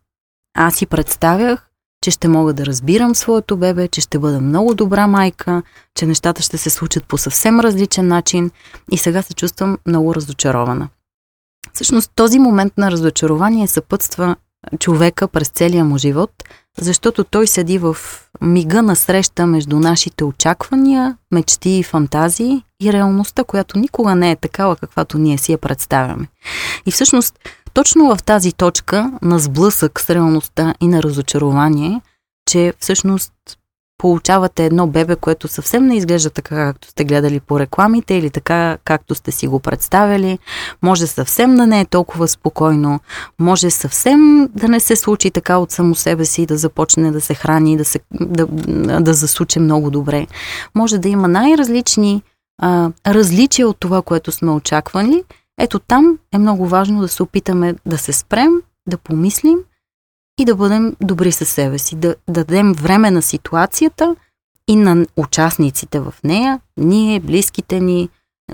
Аз 0.56 0.74
си 0.74 0.86
представях, 0.86 1.68
че 2.04 2.10
ще 2.10 2.28
мога 2.28 2.52
да 2.52 2.66
разбирам 2.66 3.14
своето 3.14 3.56
бебе, 3.56 3.88
че 3.88 4.00
ще 4.00 4.18
бъда 4.18 4.40
много 4.40 4.74
добра 4.74 5.06
майка, 5.06 5.62
че 5.94 6.06
нещата 6.06 6.42
ще 6.42 6.58
се 6.58 6.70
случат 6.70 7.04
по 7.04 7.18
съвсем 7.18 7.60
различен 7.60 8.08
начин 8.08 8.50
и 8.90 8.98
сега 8.98 9.22
се 9.22 9.34
чувствам 9.34 9.78
много 9.86 10.14
разочарована. 10.14 10.88
Всъщност 11.78 12.12
този 12.14 12.38
момент 12.38 12.72
на 12.78 12.90
разочарование 12.90 13.66
съпътства 13.66 14.36
човека 14.78 15.28
през 15.28 15.48
целия 15.48 15.84
му 15.84 15.98
живот, 15.98 16.30
защото 16.80 17.24
той 17.24 17.46
седи 17.46 17.78
в 17.78 17.96
мига 18.40 18.82
на 18.82 18.96
среща 18.96 19.46
между 19.46 19.80
нашите 19.80 20.24
очаквания, 20.24 21.16
мечти 21.32 21.70
и 21.70 21.82
фантазии 21.82 22.62
и 22.82 22.92
реалността, 22.92 23.44
която 23.44 23.78
никога 23.78 24.14
не 24.14 24.30
е 24.30 24.36
такава, 24.36 24.76
каквато 24.76 25.18
ние 25.18 25.38
си 25.38 25.52
я 25.52 25.58
представяме. 25.58 26.28
И 26.86 26.90
всъщност 26.90 27.38
точно 27.74 28.16
в 28.16 28.22
тази 28.22 28.52
точка 28.52 29.12
на 29.22 29.38
сблъсък 29.38 30.00
с 30.00 30.10
реалността 30.10 30.74
и 30.80 30.88
на 30.88 31.02
разочарование, 31.02 32.00
че 32.50 32.74
всъщност 32.78 33.32
получавате 33.98 34.66
едно 34.66 34.86
бебе, 34.86 35.16
което 35.16 35.48
съвсем 35.48 35.86
не 35.86 35.96
изглежда 35.96 36.30
така, 36.30 36.54
както 36.54 36.88
сте 36.88 37.04
гледали 37.04 37.40
по 37.40 37.60
рекламите 37.60 38.14
или 38.14 38.30
така, 38.30 38.78
както 38.84 39.14
сте 39.14 39.32
си 39.32 39.46
го 39.46 39.60
представили. 39.60 40.38
Може 40.82 41.06
съвсем 41.06 41.56
да 41.56 41.66
не 41.66 41.80
е 41.80 41.84
толкова 41.84 42.28
спокойно, 42.28 43.00
може 43.38 43.70
съвсем 43.70 44.48
да 44.54 44.68
не 44.68 44.80
се 44.80 44.96
случи 44.96 45.30
така 45.30 45.58
от 45.58 45.70
само 45.70 45.94
себе 45.94 46.24
си, 46.24 46.46
да 46.46 46.56
започне 46.56 47.10
да 47.10 47.20
се 47.20 47.34
храни, 47.34 47.76
да, 47.76 47.84
се, 47.84 48.00
да, 48.20 48.46
да 49.00 49.14
засуче 49.14 49.60
много 49.60 49.90
добре. 49.90 50.26
Може 50.74 50.98
да 50.98 51.08
има 51.08 51.28
най-различни 51.28 52.22
а, 52.62 52.90
различия 53.06 53.68
от 53.68 53.76
това, 53.80 54.02
което 54.02 54.32
сме 54.32 54.50
очаквали 54.50 55.24
ето 55.58 55.78
там 55.78 56.18
е 56.32 56.38
много 56.38 56.66
важно 56.66 57.00
да 57.00 57.08
се 57.08 57.22
опитаме 57.22 57.74
да 57.86 57.98
се 57.98 58.12
спрем, 58.12 58.50
да 58.88 58.98
помислим 58.98 59.58
и 60.38 60.44
да 60.44 60.54
бъдем 60.54 60.96
добри 61.00 61.32
със 61.32 61.48
себе 61.48 61.78
си, 61.78 61.96
да, 61.96 62.08
да 62.08 62.44
дадем 62.44 62.72
време 62.72 63.10
на 63.10 63.22
ситуацията 63.22 64.16
и 64.68 64.76
на 64.76 65.06
участниците 65.16 66.00
в 66.00 66.14
нея, 66.24 66.60
ние, 66.76 67.20
близките 67.20 67.80
ни, 67.80 68.08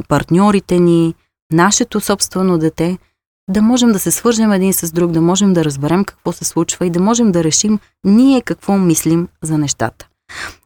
партньорите 0.09 0.79
ни, 0.79 1.15
нашето 1.53 2.01
собствено 2.01 2.59
дете, 2.59 2.99
да 3.51 3.63
можем 3.63 3.93
да 3.93 3.99
се 3.99 4.11
свържем 4.11 4.53
един 4.53 4.73
с 4.73 4.93
друг, 4.93 5.11
да 5.11 5.21
можем 5.21 5.53
да 5.53 5.65
разберем 5.65 6.05
какво 6.05 6.33
се 6.33 6.45
случва 6.45 6.87
и 6.87 6.91
да 6.91 7.01
можем 7.01 7.33
да 7.33 7.45
решим 7.45 7.79
ние 8.05 8.43
какво 8.43 8.79
мислим 8.79 9.29
за 9.43 9.59
нещата. 9.59 10.09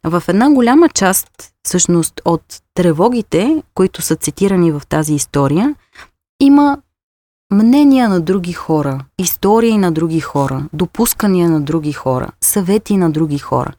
В 0.05 0.23
една 0.29 0.51
голяма 0.51 0.89
част, 0.89 1.29
всъщност, 1.63 2.21
от 2.25 2.43
тревогите, 2.75 3.63
които 3.75 4.03
са 4.03 4.17
цитирани 4.17 4.73
в 4.73 4.83
тази 4.89 5.15
история, 5.15 5.75
има 6.41 6.79
мнения 7.53 8.09
на 8.09 8.21
други 8.21 8.53
хора, 8.53 9.05
истории 9.19 9.79
на 9.79 9.93
други 9.93 10.21
хора, 10.21 10.69
допускания 10.73 11.51
на 11.51 11.61
други 11.61 11.93
хора, 11.93 12.29
съвети 12.41 12.97
на 12.97 13.11
други 13.11 13.39
хора, 13.39 13.73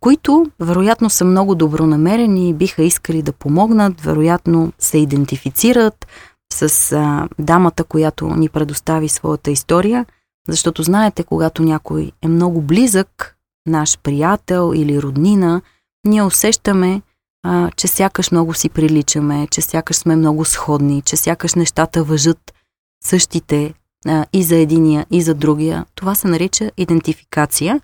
които 0.00 0.46
вероятно 0.60 1.10
са 1.10 1.24
много 1.24 1.54
добронамерени 1.54 2.48
и 2.48 2.54
биха 2.54 2.82
искали 2.82 3.22
да 3.22 3.32
помогнат, 3.32 4.00
вероятно 4.00 4.72
се 4.78 4.98
идентифицират 4.98 6.06
с 6.52 6.92
а, 6.92 7.28
дамата, 7.38 7.84
която 7.84 8.26
ни 8.26 8.48
предостави 8.48 9.08
своята 9.08 9.50
история, 9.50 10.06
защото 10.48 10.82
знаете, 10.82 11.24
когато 11.24 11.62
някой 11.62 12.12
е 12.22 12.28
много 12.28 12.62
близък, 12.62 13.36
наш 13.66 13.98
приятел 13.98 14.72
или 14.74 15.02
роднина, 15.02 15.62
ние 16.06 16.22
усещаме, 16.22 17.02
а, 17.46 17.70
че 17.76 17.88
сякаш 17.88 18.30
много 18.30 18.54
си 18.54 18.68
приличаме, 18.68 19.46
че 19.50 19.60
сякаш 19.60 19.96
сме 19.96 20.16
много 20.16 20.44
сходни, 20.44 21.02
че 21.02 21.16
сякаш 21.16 21.54
нещата 21.54 22.04
въжат 22.04 22.53
същите 23.04 23.74
а, 24.06 24.26
и 24.32 24.42
за 24.42 24.56
единия, 24.56 25.06
и 25.10 25.22
за 25.22 25.34
другия. 25.34 25.86
Това 25.94 26.14
се 26.14 26.28
нарича 26.28 26.70
идентификация. 26.76 27.80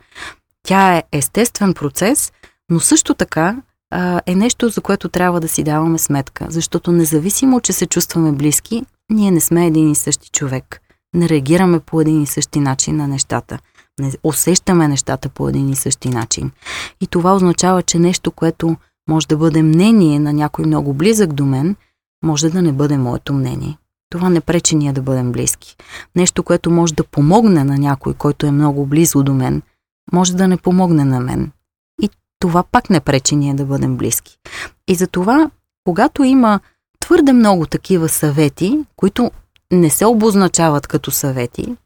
Тя 0.62 0.96
е 0.96 1.02
естествен 1.12 1.74
процес, 1.74 2.32
но 2.70 2.80
също 2.80 3.14
така 3.14 3.56
а, 3.90 4.20
е 4.26 4.34
нещо, 4.34 4.68
за 4.68 4.80
което 4.80 5.08
трябва 5.08 5.40
да 5.40 5.48
си 5.48 5.62
даваме 5.62 5.98
сметка, 5.98 6.46
защото 6.48 6.92
независимо, 6.92 7.60
че 7.60 7.72
се 7.72 7.86
чувстваме 7.86 8.32
близки, 8.32 8.84
ние 9.10 9.30
не 9.30 9.40
сме 9.40 9.66
един 9.66 9.90
и 9.90 9.94
същи 9.94 10.30
човек. 10.30 10.80
Не 11.14 11.28
реагираме 11.28 11.80
по 11.80 12.00
един 12.00 12.22
и 12.22 12.26
същи 12.26 12.60
начин 12.60 12.96
на 12.96 13.08
нещата. 13.08 13.58
Не 14.00 14.12
усещаме 14.24 14.88
нещата 14.88 15.28
по 15.28 15.48
един 15.48 15.68
и 15.68 15.76
същи 15.76 16.08
начин. 16.08 16.50
И 17.00 17.06
това 17.06 17.34
означава, 17.34 17.82
че 17.82 17.98
нещо, 17.98 18.30
което 18.30 18.76
може 19.08 19.28
да 19.28 19.36
бъде 19.36 19.62
мнение 19.62 20.18
на 20.18 20.32
някой 20.32 20.66
много 20.66 20.94
близък 20.94 21.32
до 21.32 21.44
мен, 21.44 21.76
може 22.24 22.50
да 22.50 22.62
не 22.62 22.72
бъде 22.72 22.98
моето 22.98 23.32
мнение. 23.32 23.78
Това 24.10 24.30
не 24.30 24.40
пречи 24.40 24.76
ние 24.76 24.92
да 24.92 25.02
бъдем 25.02 25.32
близки. 25.32 25.76
Нещо, 26.16 26.42
което 26.42 26.70
може 26.70 26.94
да 26.94 27.04
помогне 27.04 27.64
на 27.64 27.78
някой, 27.78 28.14
който 28.14 28.46
е 28.46 28.50
много 28.50 28.86
близо 28.86 29.22
до 29.22 29.34
мен, 29.34 29.62
може 30.12 30.36
да 30.36 30.48
не 30.48 30.56
помогне 30.56 31.04
на 31.04 31.20
мен. 31.20 31.50
И 32.02 32.10
това 32.40 32.62
пак 32.62 32.90
не 32.90 33.00
пречи 33.00 33.36
ние 33.36 33.54
да 33.54 33.64
бъдем 33.64 33.96
близки. 33.96 34.36
И 34.88 34.94
затова, 34.94 35.50
когато 35.84 36.24
има 36.24 36.60
твърде 37.00 37.32
много 37.32 37.66
такива 37.66 38.08
съвети, 38.08 38.78
които 38.96 39.30
не 39.72 39.90
се 39.90 40.06
обозначават 40.06 40.86
като 40.86 41.10
съвети, 41.10 41.76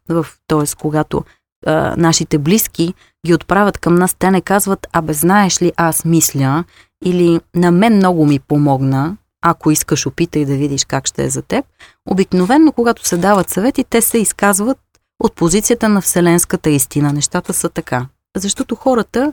т.е. 0.49 0.77
когато 0.81 1.25
а, 1.67 1.95
нашите 1.97 2.39
близки 2.39 2.95
ги 3.27 3.35
отправят 3.35 3.79
към 3.79 3.95
нас, 3.95 4.15
те 4.15 4.31
не 4.31 4.41
казват, 4.41 4.87
абе 4.93 5.13
знаеш 5.13 5.63
ли, 5.63 5.73
аз 5.77 6.05
мисля, 6.05 6.65
или 7.05 7.41
на 7.55 7.71
мен 7.71 7.97
много 7.97 8.27
ми 8.27 8.39
помогна, 8.39 9.17
ако 9.43 9.71
искаш 9.71 10.07
опитай 10.07 10.45
да 10.45 10.57
видиш 10.57 10.85
как 10.85 11.07
ще 11.07 11.25
е 11.25 11.31
за 11.31 11.43
теб. 11.43 11.65
Обикновенно, 12.11 12.73
когато 12.73 13.09
се 13.09 13.17
дават 13.17 13.51
съвети, 13.51 13.85
те 13.85 14.01
се 14.01 14.19
изказват 14.19 14.79
от 15.21 15.35
позицията 15.35 15.89
на 15.89 16.01
вселенската 16.01 16.71
истина. 16.71 17.13
Нещата 17.13 17.53
са 17.53 17.69
така. 17.69 18.07
Защото 18.37 18.75
хората, 18.75 19.33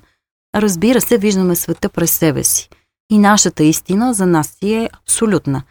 разбира 0.56 1.01
се, 1.01 1.18
виждаме 1.18 1.56
света 1.56 1.90
през 1.90 2.12
себе 2.12 2.44
си. 2.44 2.70
И 3.12 3.18
нашата 3.18 3.63
истина 3.63 4.13
за 4.13 4.25
нас 4.25 4.48
си 4.48 4.74
е 4.74 4.90
абсолютна. 5.04 5.62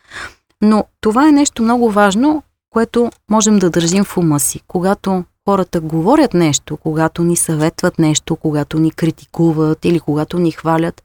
Но 0.62 0.84
това 1.00 1.28
е 1.28 1.32
нещо 1.32 1.62
много 1.62 1.90
важно, 1.90 2.42
което 2.70 3.10
можем 3.30 3.58
да 3.58 3.70
държим 3.70 4.04
в 4.04 4.16
ума 4.16 4.40
си. 4.40 4.60
Когато 4.68 5.24
хората 5.48 5.80
говорят 5.80 6.34
нещо, 6.34 6.76
когато 6.76 7.24
ни 7.24 7.36
съветват 7.36 7.98
нещо, 7.98 8.36
когато 8.36 8.78
ни 8.78 8.90
критикуват 8.90 9.84
или 9.84 10.00
когато 10.00 10.38
ни 10.38 10.50
хвалят, 10.50 11.02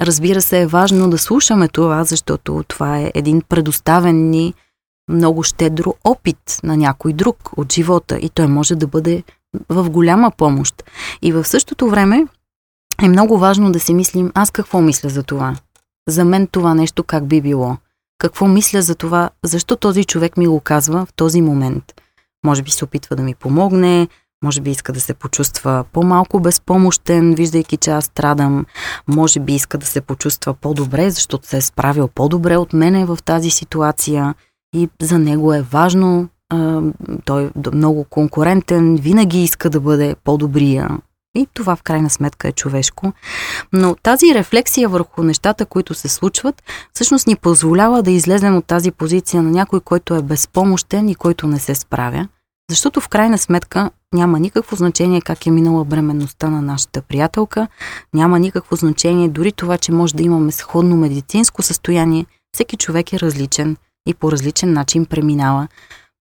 разбира 0.00 0.42
се 0.42 0.60
е 0.60 0.66
важно 0.66 1.10
да 1.10 1.18
слушаме 1.18 1.68
това, 1.68 2.04
защото 2.04 2.64
това 2.68 2.98
е 2.98 3.12
един 3.14 3.42
предоставен 3.48 4.30
ни 4.30 4.54
много 5.08 5.42
щедро 5.42 5.94
опит 6.04 6.60
на 6.62 6.76
някой 6.76 7.12
друг 7.12 7.50
от 7.56 7.72
живота 7.72 8.18
и 8.18 8.28
той 8.28 8.46
може 8.46 8.74
да 8.74 8.86
бъде 8.86 9.22
в 9.68 9.90
голяма 9.90 10.30
помощ. 10.30 10.84
И 11.22 11.32
в 11.32 11.44
същото 11.44 11.88
време 11.88 12.26
е 13.02 13.08
много 13.08 13.38
важно 13.38 13.72
да 13.72 13.80
си 13.80 13.94
мислим 13.94 14.32
аз 14.34 14.50
какво 14.50 14.80
мисля 14.80 15.08
за 15.08 15.22
това. 15.22 15.56
За 16.08 16.24
мен 16.24 16.46
това 16.46 16.74
нещо 16.74 17.04
как 17.04 17.26
би 17.26 17.40
било. 17.40 17.76
Какво 18.18 18.46
мисля 18.46 18.82
за 18.82 18.94
това, 18.94 19.30
защо 19.44 19.76
този 19.76 20.04
човек 20.04 20.36
ми 20.36 20.46
го 20.46 20.60
казва 20.60 21.06
в 21.06 21.12
този 21.12 21.40
момент. 21.40 21.84
Може 22.44 22.62
би 22.62 22.70
се 22.70 22.84
опитва 22.84 23.16
да 23.16 23.22
ми 23.22 23.34
помогне, 23.34 24.08
може 24.44 24.60
би 24.60 24.70
иска 24.70 24.92
да 24.92 25.00
се 25.00 25.14
почувства 25.14 25.84
по-малко 25.92 26.40
безпомощен, 26.40 27.34
виждайки, 27.34 27.76
че 27.76 27.90
аз 27.90 28.04
страдам. 28.04 28.66
Може 29.08 29.40
би 29.40 29.54
иска 29.54 29.78
да 29.78 29.86
се 29.86 30.00
почувства 30.00 30.54
по-добре, 30.54 31.10
защото 31.10 31.48
се 31.48 31.56
е 31.56 31.60
справил 31.60 32.08
по-добре 32.08 32.56
от 32.56 32.72
мене 32.72 33.04
в 33.04 33.18
тази 33.24 33.50
ситуация. 33.50 34.34
И 34.74 34.88
за 35.02 35.18
него 35.18 35.54
е 35.54 35.62
важно 35.62 36.28
той 37.24 37.44
е 37.44 37.50
много 37.72 38.04
конкурентен, 38.04 38.96
винаги 38.96 39.42
иска 39.42 39.70
да 39.70 39.80
бъде 39.80 40.16
по-добрия. 40.24 40.90
И 41.36 41.46
това 41.54 41.76
в 41.76 41.82
крайна 41.82 42.10
сметка 42.10 42.48
е 42.48 42.52
човешко. 42.52 43.12
Но 43.72 43.94
тази 43.94 44.34
рефлексия 44.34 44.88
върху 44.88 45.22
нещата, 45.22 45.66
които 45.66 45.94
се 45.94 46.08
случват, 46.08 46.62
всъщност 46.94 47.26
ни 47.26 47.36
позволява 47.36 48.02
да 48.02 48.10
излезем 48.10 48.56
от 48.56 48.64
тази 48.64 48.90
позиция 48.90 49.42
на 49.42 49.50
някой, 49.50 49.80
който 49.80 50.14
е 50.14 50.22
безпомощен 50.22 51.08
и 51.08 51.14
който 51.14 51.46
не 51.46 51.58
се 51.58 51.74
справя. 51.74 52.28
Защото 52.70 53.00
в 53.00 53.08
крайна 53.08 53.38
сметка 53.38 53.90
няма 54.14 54.40
никакво 54.40 54.76
значение 54.76 55.20
как 55.20 55.46
е 55.46 55.50
минала 55.50 55.84
бременността 55.84 56.50
на 56.50 56.62
нашата 56.62 57.02
приятелка, 57.02 57.68
няма 58.14 58.38
никакво 58.38 58.76
значение 58.76 59.28
дори 59.28 59.52
това, 59.52 59.78
че 59.78 59.92
може 59.92 60.14
да 60.14 60.22
имаме 60.22 60.52
сходно 60.52 60.96
медицинско 60.96 61.62
състояние. 61.62 62.26
Всеки 62.54 62.76
човек 62.76 63.12
е 63.12 63.20
различен 63.20 63.76
и 64.06 64.14
по 64.14 64.32
различен 64.32 64.72
начин 64.72 65.06
преминава 65.06 65.68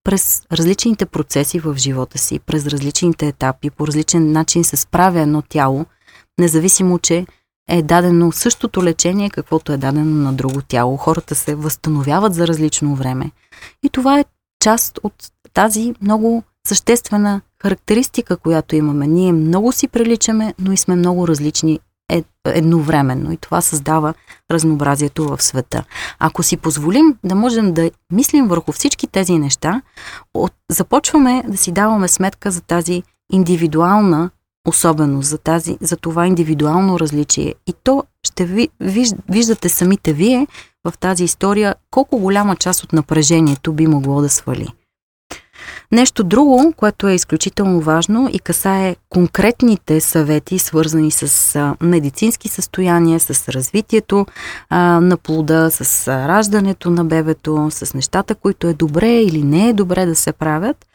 през 0.04 0.41
различните 0.52 1.06
процеси 1.06 1.60
в 1.60 1.76
живота 1.78 2.17
си, 2.17 2.39
през 2.39 2.67
различните 2.67 3.28
етапи, 3.28 3.69
по 3.69 3.88
различен 3.88 4.32
начин 4.32 4.63
се 4.63 4.78
справя 4.78 5.19
едно 5.19 5.41
тяло, 5.41 5.86
независимо, 6.39 7.00
че 7.00 7.26
е 7.69 7.82
дадено 7.82 8.32
същото 8.32 8.84
лечение, 8.84 9.30
каквото 9.30 9.71
е 9.71 9.78
дадено 9.78 10.15
на 10.24 10.34
друго 10.34 10.62
тяло. 10.62 10.98
Хората 10.98 11.36
се 11.36 11.56
възстановяват 11.56 12.34
за 12.34 12.48
различно 12.48 12.95
време. 12.95 13.32
И 13.84 13.89
това 13.89 14.19
е 14.19 14.26
част 14.63 15.00
от 15.04 15.13
тази 15.54 15.93
много 16.02 16.43
съществена 16.67 17.41
характеристика, 17.62 18.38
която 18.38 18.76
имаме. 18.76 19.08
Ние 19.08 19.32
много 19.32 19.71
си 19.71 19.88
приличаме, 19.88 20.54
но 20.60 20.71
и 20.71 20.78
сме 20.78 20.95
много 20.95 21.28
различни 21.28 21.80
е, 22.10 22.24
едновременно 22.46 23.32
и 23.32 23.38
това 23.38 23.62
създава 23.62 24.13
разнообразието 24.52 25.28
в 25.28 25.44
света. 25.44 25.84
Ако 26.20 26.44
си 26.44 26.58
позволим 26.58 27.18
да 27.24 27.36
можем 27.36 27.74
да 27.74 27.91
мислим 28.12 28.48
върху 28.48 28.72
всички 28.72 29.08
тези 29.08 29.38
неща, 29.38 29.82
от, 30.34 30.54
започваме 30.72 31.44
да 31.48 31.58
си 31.58 31.72
даваме 31.72 32.08
сметка 32.08 32.52
за 32.52 32.62
тази 32.62 33.04
индивидуална 33.32 34.30
особеност, 34.68 35.30
за, 35.30 35.38
тази, 35.38 35.78
за 35.82 35.98
това 35.98 36.28
индивидуално 36.28 37.00
различие. 37.00 37.54
И 37.68 37.74
то 37.84 38.04
ще 38.24 38.46
ви, 38.46 38.70
виж, 38.80 39.10
виждате 39.30 39.70
самите 39.70 40.13
вие 40.13 40.48
в 40.86 40.98
тази 41.00 41.24
история 41.24 41.76
колко 41.91 42.20
голяма 42.20 42.56
част 42.56 42.84
от 42.84 42.94
напрежението 42.94 43.74
би 43.74 43.88
могло 43.88 44.22
да 44.22 44.30
свали. 44.30 44.68
Нещо 45.91 46.23
друго, 46.23 46.73
което 46.78 47.08
е 47.08 47.13
изключително 47.13 47.82
важно 47.82 48.30
и 48.34 48.39
касае 48.39 48.95
конкретните 49.10 50.01
съвети, 50.01 50.60
свързани 50.60 51.12
с 51.12 51.75
медицински 51.82 52.47
състояния, 52.47 53.19
с 53.19 53.49
развитието 53.49 54.25
а, 54.69 54.80
на 54.99 55.17
плода, 55.17 55.69
с 55.71 56.08
раждането 56.08 56.89
на 56.89 57.06
бебето, 57.06 57.67
с 57.71 57.93
нещата, 57.93 58.36
които 58.36 58.67
е 58.67 58.73
добре 58.73 59.21
или 59.21 59.43
не 59.43 59.69
е 59.69 59.73
добре 59.73 60.06
да 60.06 60.15
се 60.15 60.34
правят, 60.34 60.86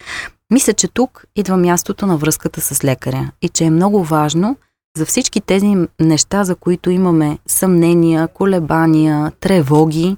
мисля, 0.51 0.73
че 0.73 0.89
тук 0.89 1.25
идва 1.37 1.57
мястото 1.57 2.07
на 2.07 2.17
връзката 2.17 2.61
с 2.61 2.85
лекаря 2.85 3.31
и 3.43 3.49
че 3.49 3.65
е 3.65 3.71
много 3.71 4.05
важно 4.05 4.57
за 4.97 5.07
всички 5.07 5.41
тези 5.41 5.77
неща, 6.01 6.45
за 6.45 6.55
които 6.55 6.91
имаме 6.91 7.39
съмнения, 7.47 8.29
колебания, 8.29 9.33
тревоги, 9.41 10.17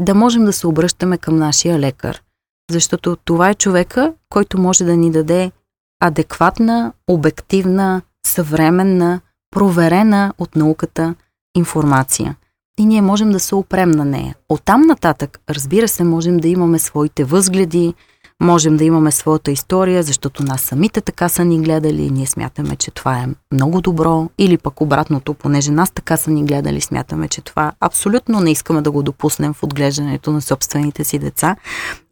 да 0.00 0.14
можем 0.14 0.44
да 0.44 0.52
се 0.52 0.66
обръщаме 0.66 1.18
към 1.18 1.36
нашия 1.36 1.78
лекар– 1.78 2.22
защото 2.70 3.16
това 3.16 3.50
е 3.50 3.54
човека, 3.54 4.14
който 4.28 4.60
може 4.60 4.84
да 4.84 4.96
ни 4.96 5.10
даде 5.10 5.52
адекватна, 6.00 6.92
обективна, 7.08 8.02
съвременна, 8.26 9.20
проверена 9.50 10.34
от 10.38 10.56
науката 10.56 11.14
информация. 11.56 12.36
И 12.78 12.86
ние 12.86 13.02
можем 13.02 13.30
да 13.30 13.40
се 13.40 13.54
опрем 13.54 13.90
на 13.90 14.04
нея. 14.04 14.34
Оттам 14.48 14.80
нататък, 14.80 15.40
разбира 15.50 15.88
се, 15.88 16.04
можем 16.04 16.36
да 16.36 16.48
имаме 16.48 16.78
своите 16.78 17.24
възгледи, 17.24 17.94
Можем 18.42 18.76
да 18.76 18.84
имаме 18.84 19.12
своята 19.12 19.50
история, 19.50 20.02
защото 20.02 20.42
нас 20.42 20.60
самите 20.60 21.00
така 21.00 21.28
са 21.28 21.44
ни 21.44 21.62
гледали 21.62 22.10
ние 22.10 22.26
смятаме, 22.26 22.76
че 22.76 22.90
това 22.90 23.18
е 23.18 23.26
много 23.52 23.80
добро. 23.80 24.30
Или 24.38 24.58
пък 24.58 24.80
обратното, 24.80 25.34
понеже 25.34 25.70
нас 25.70 25.90
така 25.90 26.16
са 26.16 26.30
ни 26.30 26.44
гледали, 26.44 26.80
смятаме, 26.80 27.28
че 27.28 27.40
това 27.40 27.72
абсолютно 27.80 28.40
не 28.40 28.50
искаме 28.50 28.82
да 28.82 28.90
го 28.90 29.02
допуснем 29.02 29.54
в 29.54 29.62
отглеждането 29.62 30.32
на 30.32 30.42
собствените 30.42 31.04
си 31.04 31.18
деца 31.18 31.56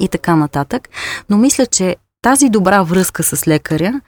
и 0.01 0.09
така 0.09 0.37
нататък. 0.37 0.89
Но 1.31 1.39
мисля, 1.39 1.67
че 1.67 1.97
тази 2.23 2.49
добра 2.49 2.83
връзка 2.83 3.23
с 3.23 3.49
лекаря 3.49 4.01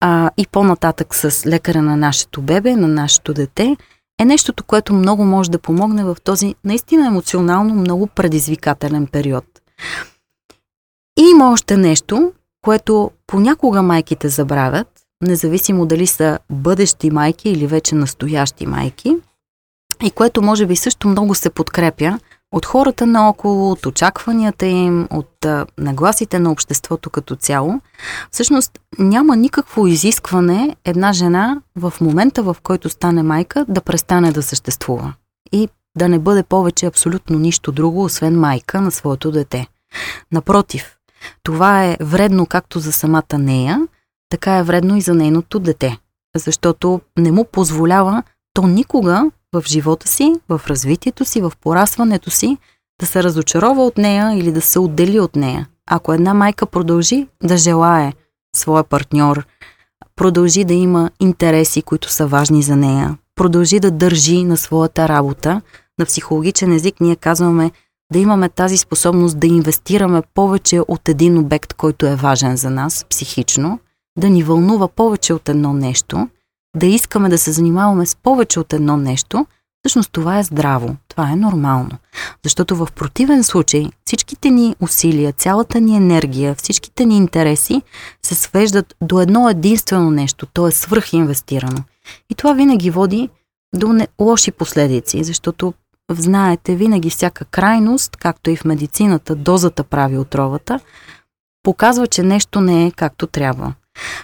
а, 0.00 0.30
и 0.36 0.46
по-нататък 0.46 1.14
с 1.14 1.46
лекаря 1.46 1.82
на 1.82 1.96
нашето 1.96 2.42
бебе, 2.42 2.76
на 2.76 2.88
нашето 2.88 3.34
дете, 3.34 3.76
е 4.20 4.24
нещото, 4.24 4.64
което 4.64 4.94
много 4.94 5.24
може 5.24 5.50
да 5.50 5.58
помогне 5.58 6.04
в 6.04 6.16
този 6.24 6.54
наистина 6.64 7.06
емоционално 7.06 7.74
много 7.74 8.06
предизвикателен 8.06 9.06
период. 9.06 9.44
И 11.18 11.22
има 11.30 11.52
още 11.52 11.76
нещо, 11.76 12.32
което 12.64 13.10
понякога 13.26 13.82
майките 13.82 14.28
забравят, 14.28 14.88
независимо 15.22 15.86
дали 15.86 16.06
са 16.06 16.38
бъдещи 16.50 17.10
майки 17.10 17.50
или 17.50 17.66
вече 17.66 17.94
настоящи 17.94 18.66
майки, 18.66 19.16
и 20.02 20.10
което 20.10 20.42
може 20.42 20.66
би 20.66 20.76
също 20.76 21.08
много 21.08 21.34
се 21.34 21.50
подкрепя 21.50 22.18
от 22.52 22.66
хората 22.66 23.06
наоколо, 23.06 23.70
от 23.70 23.86
очакванията 23.86 24.66
им, 24.66 25.08
от 25.10 25.44
а, 25.44 25.66
нагласите 25.78 26.38
на 26.38 26.52
обществото 26.52 27.10
като 27.10 27.36
цяло. 27.36 27.80
Всъщност 28.30 28.78
няма 28.98 29.36
никакво 29.36 29.86
изискване 29.86 30.76
една 30.84 31.12
жена 31.12 31.60
в 31.76 31.92
момента, 32.00 32.42
в 32.42 32.56
който 32.62 32.88
стане 32.88 33.22
майка, 33.22 33.66
да 33.68 33.80
престане 33.80 34.32
да 34.32 34.42
съществува 34.42 35.14
и 35.52 35.68
да 35.98 36.08
не 36.08 36.18
бъде 36.18 36.42
повече 36.42 36.86
абсолютно 36.86 37.38
нищо 37.38 37.72
друго, 37.72 38.04
освен 38.04 38.40
майка 38.40 38.80
на 38.80 38.90
своето 38.90 39.30
дете. 39.30 39.66
Напротив, 40.32 40.96
Това 41.42 41.84
е 41.84 41.96
вредно 42.00 42.46
както 42.46 42.78
за 42.78 42.92
самата 42.92 43.38
нея, 43.38 43.80
така 44.30 44.56
е 44.56 44.62
вредно 44.62 44.96
и 44.96 45.00
за 45.00 45.14
нейното 45.14 45.58
дете, 45.58 45.98
защото 46.36 47.00
не 47.18 47.32
му 47.32 47.44
позволява 47.44 48.22
то 48.54 48.66
никога 48.66 49.30
в 49.54 49.62
живота 49.66 50.08
си, 50.08 50.34
в 50.48 50.60
развитието 50.66 51.24
си, 51.24 51.40
в 51.40 51.52
порасването 51.60 52.30
си 52.30 52.58
да 53.00 53.06
се 53.06 53.22
разочарова 53.22 53.84
от 53.84 53.98
нея 53.98 54.32
или 54.34 54.52
да 54.52 54.60
се 54.60 54.78
отдели 54.78 55.20
от 55.20 55.36
нея. 55.36 55.68
Ако 55.90 56.12
една 56.12 56.34
майка 56.34 56.66
продължи 56.66 57.26
да 57.42 57.56
желае 57.56 58.12
своя 58.56 58.84
партньор, 58.84 59.46
продължи 60.16 60.64
да 60.64 60.74
има 60.74 61.10
интереси, 61.20 61.82
които 61.82 62.12
са 62.12 62.26
важни 62.26 62.62
за 62.62 62.76
нея, 62.76 63.18
продължи 63.34 63.80
да 63.80 63.90
държи 63.90 64.44
на 64.44 64.56
своята 64.56 65.08
работа, 65.08 65.60
на 65.98 66.06
психологичен 66.06 66.72
език 66.72 67.00
ние 67.00 67.16
казваме 67.16 67.70
да 68.12 68.18
имаме 68.18 68.48
тази 68.48 68.76
способност 68.76 69.38
да 69.38 69.46
инвестираме 69.46 70.22
повече 70.34 70.80
от 70.88 71.08
един 71.08 71.38
обект, 71.38 71.72
който 71.72 72.06
е 72.06 72.16
важен 72.16 72.56
за 72.56 72.70
нас 72.70 73.06
психично, 73.10 73.78
да 74.18 74.30
ни 74.30 74.42
вълнува 74.42 74.88
повече 74.88 75.32
от 75.32 75.48
едно 75.48 75.72
нещо, 75.72 76.28
да 76.76 76.86
искаме 76.86 77.28
да 77.28 77.38
се 77.38 77.52
занимаваме 77.52 78.06
с 78.06 78.16
повече 78.16 78.60
от 78.60 78.72
едно 78.72 78.96
нещо, 78.96 79.46
всъщност 79.82 80.12
това 80.12 80.38
е 80.38 80.42
здраво, 80.42 80.96
това 81.08 81.30
е 81.30 81.36
нормално. 81.36 81.90
Защото 82.44 82.76
в 82.76 82.88
противен 82.94 83.44
случай 83.44 83.86
всичките 84.04 84.50
ни 84.50 84.76
усилия, 84.80 85.32
цялата 85.32 85.80
ни 85.80 85.96
енергия, 85.96 86.54
всичките 86.54 87.04
ни 87.04 87.16
интереси 87.16 87.82
се 88.26 88.34
свеждат 88.34 88.94
до 89.00 89.20
едно 89.20 89.48
единствено 89.48 90.10
нещо, 90.10 90.46
то 90.46 90.66
е 90.66 90.72
свръхинвестирано. 90.72 91.82
И 92.30 92.34
това 92.34 92.52
винаги 92.52 92.90
води 92.90 93.28
до 93.74 93.92
не, 93.92 94.08
лоши 94.20 94.52
последици, 94.52 95.24
защото 95.24 95.74
знаете, 96.20 96.76
винаги 96.76 97.10
всяка 97.10 97.44
крайност, 97.44 98.16
както 98.16 98.50
и 98.50 98.56
в 98.56 98.64
медицината, 98.64 99.34
дозата 99.34 99.84
прави 99.84 100.18
отровата, 100.18 100.80
показва, 101.62 102.06
че 102.06 102.22
нещо 102.22 102.60
не 102.60 102.86
е 102.86 102.90
както 102.90 103.26
трябва. 103.26 103.72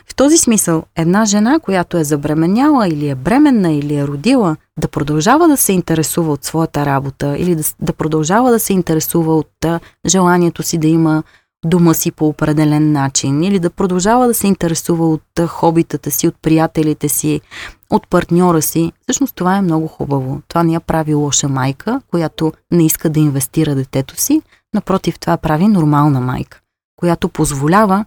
В 0.09 0.15
този 0.15 0.39
смисъл, 0.39 0.85
една 0.97 1.25
жена, 1.25 1.59
която 1.59 1.99
е 1.99 2.05
забременяла 2.05 2.89
или 2.89 3.09
е 3.09 3.15
бременна 3.15 3.73
или 3.73 3.97
е 3.97 4.07
родила, 4.07 4.57
да 4.79 4.89
продължава 4.89 5.49
да 5.49 5.57
се 5.57 5.73
интересува 5.73 6.33
от 6.33 6.45
своята 6.45 6.87
работа 6.87 7.37
или 7.39 7.55
да, 7.55 7.63
да 7.81 7.93
продължава 7.93 8.51
да 8.51 8.59
се 8.59 8.73
интересува 8.73 9.37
от 9.37 9.67
желанието 10.07 10.63
си 10.63 10.79
да 10.79 10.89
има 10.89 11.23
дома 11.65 11.95
си 11.95 12.11
по 12.11 12.29
определен 12.29 12.93
начин 12.93 13.43
или 13.43 13.59
да 13.59 13.71
продължава 13.71 14.27
да 14.27 14.35
се 14.35 14.47
интересува 14.47 15.11
от 15.11 15.39
а, 15.39 15.47
хобитата 15.47 16.11
си, 16.11 16.29
от 16.29 16.35
приятелите 16.43 17.09
си, 17.09 17.41
от 17.93 18.09
партньора 18.09 18.63
си, 18.63 18.93
всъщност 19.03 19.35
това 19.35 19.57
е 19.57 19.63
много 19.63 19.87
хубаво. 19.87 20.43
Това 20.49 20.63
не 20.63 20.73
я 20.73 20.81
прави 20.81 21.15
лоша 21.15 21.49
майка, 21.49 22.01
която 22.11 22.53
не 22.71 22.87
иска 22.87 23.11
да 23.11 23.21
инвестира 23.21 23.75
детето 23.75 24.21
си, 24.21 24.43
напротив, 24.75 25.19
това 25.19 25.37
прави 25.37 25.69
нормална 25.69 26.21
майка, 26.21 26.61
която 26.97 27.29
позволява, 27.29 28.05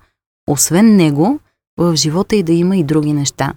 освен 0.50 0.96
него, 0.96 1.40
в 1.78 1.96
живота 1.96 2.36
и 2.36 2.44
да 2.44 2.54
има 2.54 2.78
и 2.78 2.84
други 2.84 3.14
неща. 3.14 3.54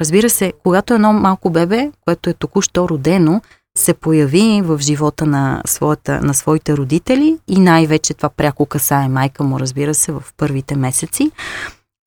Разбира 0.00 0.30
се, 0.30 0.52
когато 0.62 0.94
едно 0.94 1.12
малко 1.12 1.50
бебе, 1.50 1.90
което 2.04 2.30
е 2.30 2.34
току-що 2.34 2.88
родено, 2.88 3.42
се 3.78 3.94
появи 3.94 4.62
в 4.64 4.78
живота 4.78 5.26
на, 5.26 5.62
своята, 5.66 6.20
на 6.22 6.34
своите 6.34 6.76
родители 6.76 7.38
и 7.48 7.60
най-вече 7.60 8.14
това 8.14 8.28
пряко 8.28 8.66
касае 8.66 9.08
майка 9.08 9.44
му, 9.44 9.60
разбира 9.60 9.94
се, 9.94 10.12
в 10.12 10.22
първите 10.36 10.76
месеци, 10.76 11.30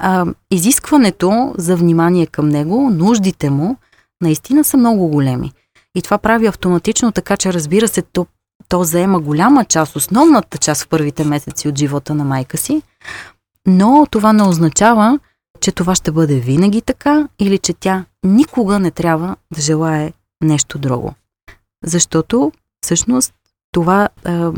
а, 0.03 0.25
изискването 0.51 1.53
за 1.57 1.75
внимание 1.75 2.25
към 2.25 2.49
него, 2.49 2.89
нуждите 2.89 3.49
му, 3.49 3.77
наистина 4.21 4.63
са 4.63 4.77
много 4.77 5.07
големи. 5.07 5.51
И 5.95 6.01
това 6.01 6.17
прави 6.17 6.47
автоматично 6.47 7.11
така, 7.11 7.37
че 7.37 7.53
разбира 7.53 7.87
се, 7.87 8.01
то, 8.01 8.27
то 8.69 8.83
заема 8.83 9.19
голяма 9.19 9.65
част, 9.65 9.95
основната 9.95 10.57
част 10.57 10.83
в 10.83 10.87
първите 10.87 11.23
месеци 11.23 11.67
от 11.67 11.77
живота 11.77 12.15
на 12.15 12.23
майка 12.23 12.57
си, 12.57 12.81
но 13.67 14.07
това 14.11 14.33
не 14.33 14.43
означава, 14.43 15.19
че 15.61 15.71
това 15.71 15.95
ще 15.95 16.11
бъде 16.11 16.39
винаги 16.39 16.81
така 16.81 17.27
или 17.39 17.57
че 17.57 17.73
тя 17.73 18.05
никога 18.23 18.79
не 18.79 18.91
трябва 18.91 19.35
да 19.53 19.61
желае 19.61 20.13
нещо 20.43 20.77
друго. 20.77 21.13
Защото 21.85 22.51
всъщност 22.85 23.33
това 23.71 24.09
а, 24.23 24.51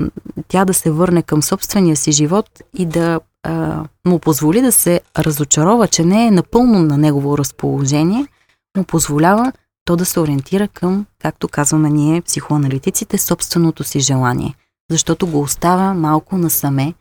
тя 0.47 0.65
да 0.65 0.73
се 0.73 0.91
върне 0.91 1.21
към 1.23 1.43
собствения 1.43 1.95
си 1.95 2.12
живот 2.12 2.49
и 2.78 2.86
да 2.86 3.19
а, 3.43 3.84
му 4.06 4.19
позволи 4.19 4.62
да 4.62 4.71
се 4.71 5.02
разочарова, 5.17 5.88
че 5.88 6.06
не 6.06 6.28
е 6.28 6.32
напълно 6.32 6.82
на 6.82 6.97
негово 6.97 7.38
разположение, 7.38 8.28
му 8.78 8.84
позволява 8.84 9.52
то 9.86 9.95
да 9.95 10.06
се 10.06 10.19
ориентира 10.19 10.67
към, 10.67 11.06
както 11.21 11.47
казваме 11.47 11.89
ние, 11.89 12.21
психоаналитиците, 12.21 13.17
собственото 13.17 13.84
си 13.84 13.99
желание. 13.99 14.56
Защото 14.91 15.28
го 15.28 15.41
оставя 15.41 15.93
малко 15.93 16.38
насаме 16.38 16.93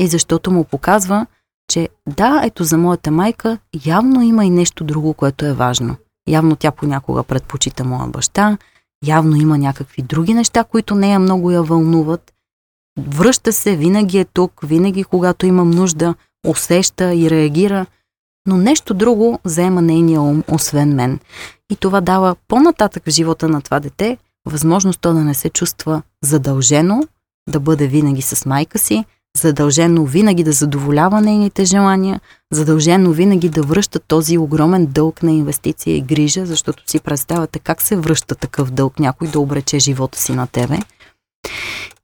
и 0.00 0.06
защото 0.06 0.50
му 0.50 0.64
показва, 0.64 1.26
че 1.68 1.88
да, 2.08 2.40
ето 2.44 2.64
за 2.64 2.78
моята 2.78 3.10
майка 3.10 3.58
явно 3.86 4.22
има 4.22 4.44
и 4.44 4.50
нещо 4.50 4.84
друго, 4.84 5.14
което 5.14 5.46
е 5.46 5.52
важно. 5.52 5.96
Явно 6.28 6.56
тя 6.56 6.70
понякога 6.70 7.22
предпочита 7.22 7.84
моя 7.84 8.06
баща, 8.06 8.58
явно 9.06 9.36
има 9.36 9.58
някакви 9.58 10.02
други 10.02 10.34
неща, 10.34 10.64
които 10.64 10.94
нея 10.94 11.18
много 11.18 11.50
я 11.50 11.62
вълнуват. 11.62 12.32
Връща 12.98 13.52
се, 13.52 13.76
винаги 13.76 14.18
е 14.18 14.24
тук, 14.24 14.60
винаги 14.62 15.04
когато 15.04 15.46
имам 15.46 15.70
нужда, 15.70 16.14
усеща 16.46 17.14
и 17.14 17.30
реагира, 17.30 17.86
но 18.46 18.56
нещо 18.56 18.94
друго 18.94 19.38
заема 19.44 19.82
нейния 19.82 20.20
ум, 20.20 20.44
освен 20.48 20.94
мен. 20.94 21.18
И 21.72 21.76
това 21.76 22.00
дава 22.00 22.36
по-нататък 22.48 23.02
в 23.06 23.10
живота 23.10 23.48
на 23.48 23.60
това 23.60 23.80
дете 23.80 24.18
възможност 24.46 25.00
то 25.00 25.12
да 25.12 25.24
не 25.24 25.34
се 25.34 25.50
чувства 25.50 26.02
задължено, 26.24 27.02
да 27.48 27.60
бъде 27.60 27.86
винаги 27.86 28.22
с 28.22 28.46
майка 28.46 28.78
си, 28.78 29.04
задължено 29.36 30.04
винаги 30.04 30.44
да 30.44 30.52
задоволява 30.52 31.20
нейните 31.20 31.64
желания, 31.64 32.20
задължено 32.52 33.12
винаги 33.12 33.48
да 33.48 33.62
връща 33.62 34.00
този 34.00 34.38
огромен 34.38 34.86
дълг 34.86 35.22
на 35.22 35.32
инвестиция 35.32 35.96
и 35.96 36.02
грижа, 36.02 36.46
защото 36.46 36.90
си 36.90 37.00
представяте 37.00 37.58
как 37.58 37.82
се 37.82 37.96
връща 37.96 38.34
такъв 38.34 38.70
дълг 38.70 38.98
някой 38.98 39.28
да 39.28 39.40
обрече 39.40 39.78
живота 39.78 40.18
си 40.18 40.32
на 40.32 40.46
тебе. 40.46 40.78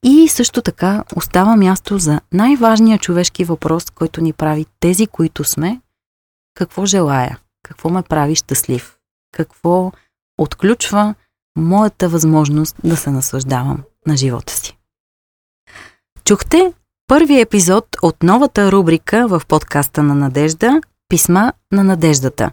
И 0.03 0.29
също 0.29 0.63
така 0.63 1.05
остава 1.17 1.57
място 1.57 1.99
за 1.99 2.21
най-важния 2.33 2.99
човешки 2.99 3.45
въпрос, 3.45 3.91
който 3.91 4.21
ни 4.21 4.33
прави 4.33 4.67
тези, 4.81 5.07
които 5.07 5.45
сме. 5.45 5.81
Какво 6.55 6.87
желая? 6.87 7.39
Какво 7.63 7.91
ме 7.91 8.03
прави 8.03 8.35
щастлив? 8.35 8.97
Какво 9.33 9.93
отключва 10.39 11.15
моята 11.59 12.09
възможност 12.09 12.77
да 12.85 12.97
се 12.97 13.11
наслаждавам 13.11 13.83
на 14.07 14.17
живота 14.17 14.53
си? 14.53 14.79
Чухте 16.25 16.73
Първи 17.09 17.41
епизод 17.41 17.97
от 18.03 18.23
новата 18.23 18.73
рубрика 18.73 19.29
в 19.29 19.43
подкаста 19.49 20.03
на 20.03 20.15
Надежда 20.15 20.81
Писма 21.09 21.53
на 21.73 21.85
надеждата. 21.85 22.51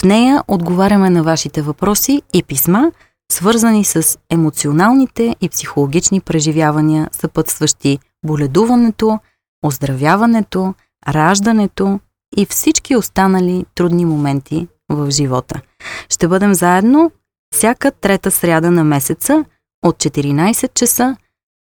В 0.00 0.04
нея 0.04 0.42
отговаряме 0.48 1.10
на 1.10 1.22
вашите 1.22 1.62
въпроси 1.62 2.22
и 2.32 2.42
писма, 2.42 2.92
свързани 3.32 3.84
с 3.84 4.18
емоционалните 4.30 5.36
и 5.40 5.48
психологични 5.48 6.20
преживявания, 6.20 7.08
съпътстващи 7.12 7.98
боледуването, 8.24 9.18
оздравяването, 9.64 10.74
раждането 11.08 12.00
и 12.36 12.46
всички 12.46 12.96
останали 12.96 13.64
трудни 13.74 14.04
моменти 14.04 14.68
в 14.88 15.10
живота. 15.10 15.60
Ще 16.08 16.28
бъдем 16.28 16.54
заедно 16.54 17.10
всяка 17.54 17.90
трета 17.90 18.30
сряда 18.30 18.70
на 18.70 18.84
месеца 18.84 19.44
от 19.82 19.96
14 19.96 20.74
часа 20.74 21.16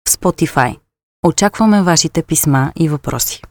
в 0.09 0.11
Spotify. 0.11 0.77
Очакваме 1.23 1.83
вашите 1.83 2.23
писма 2.23 2.73
и 2.77 2.89
въпроси. 2.89 3.43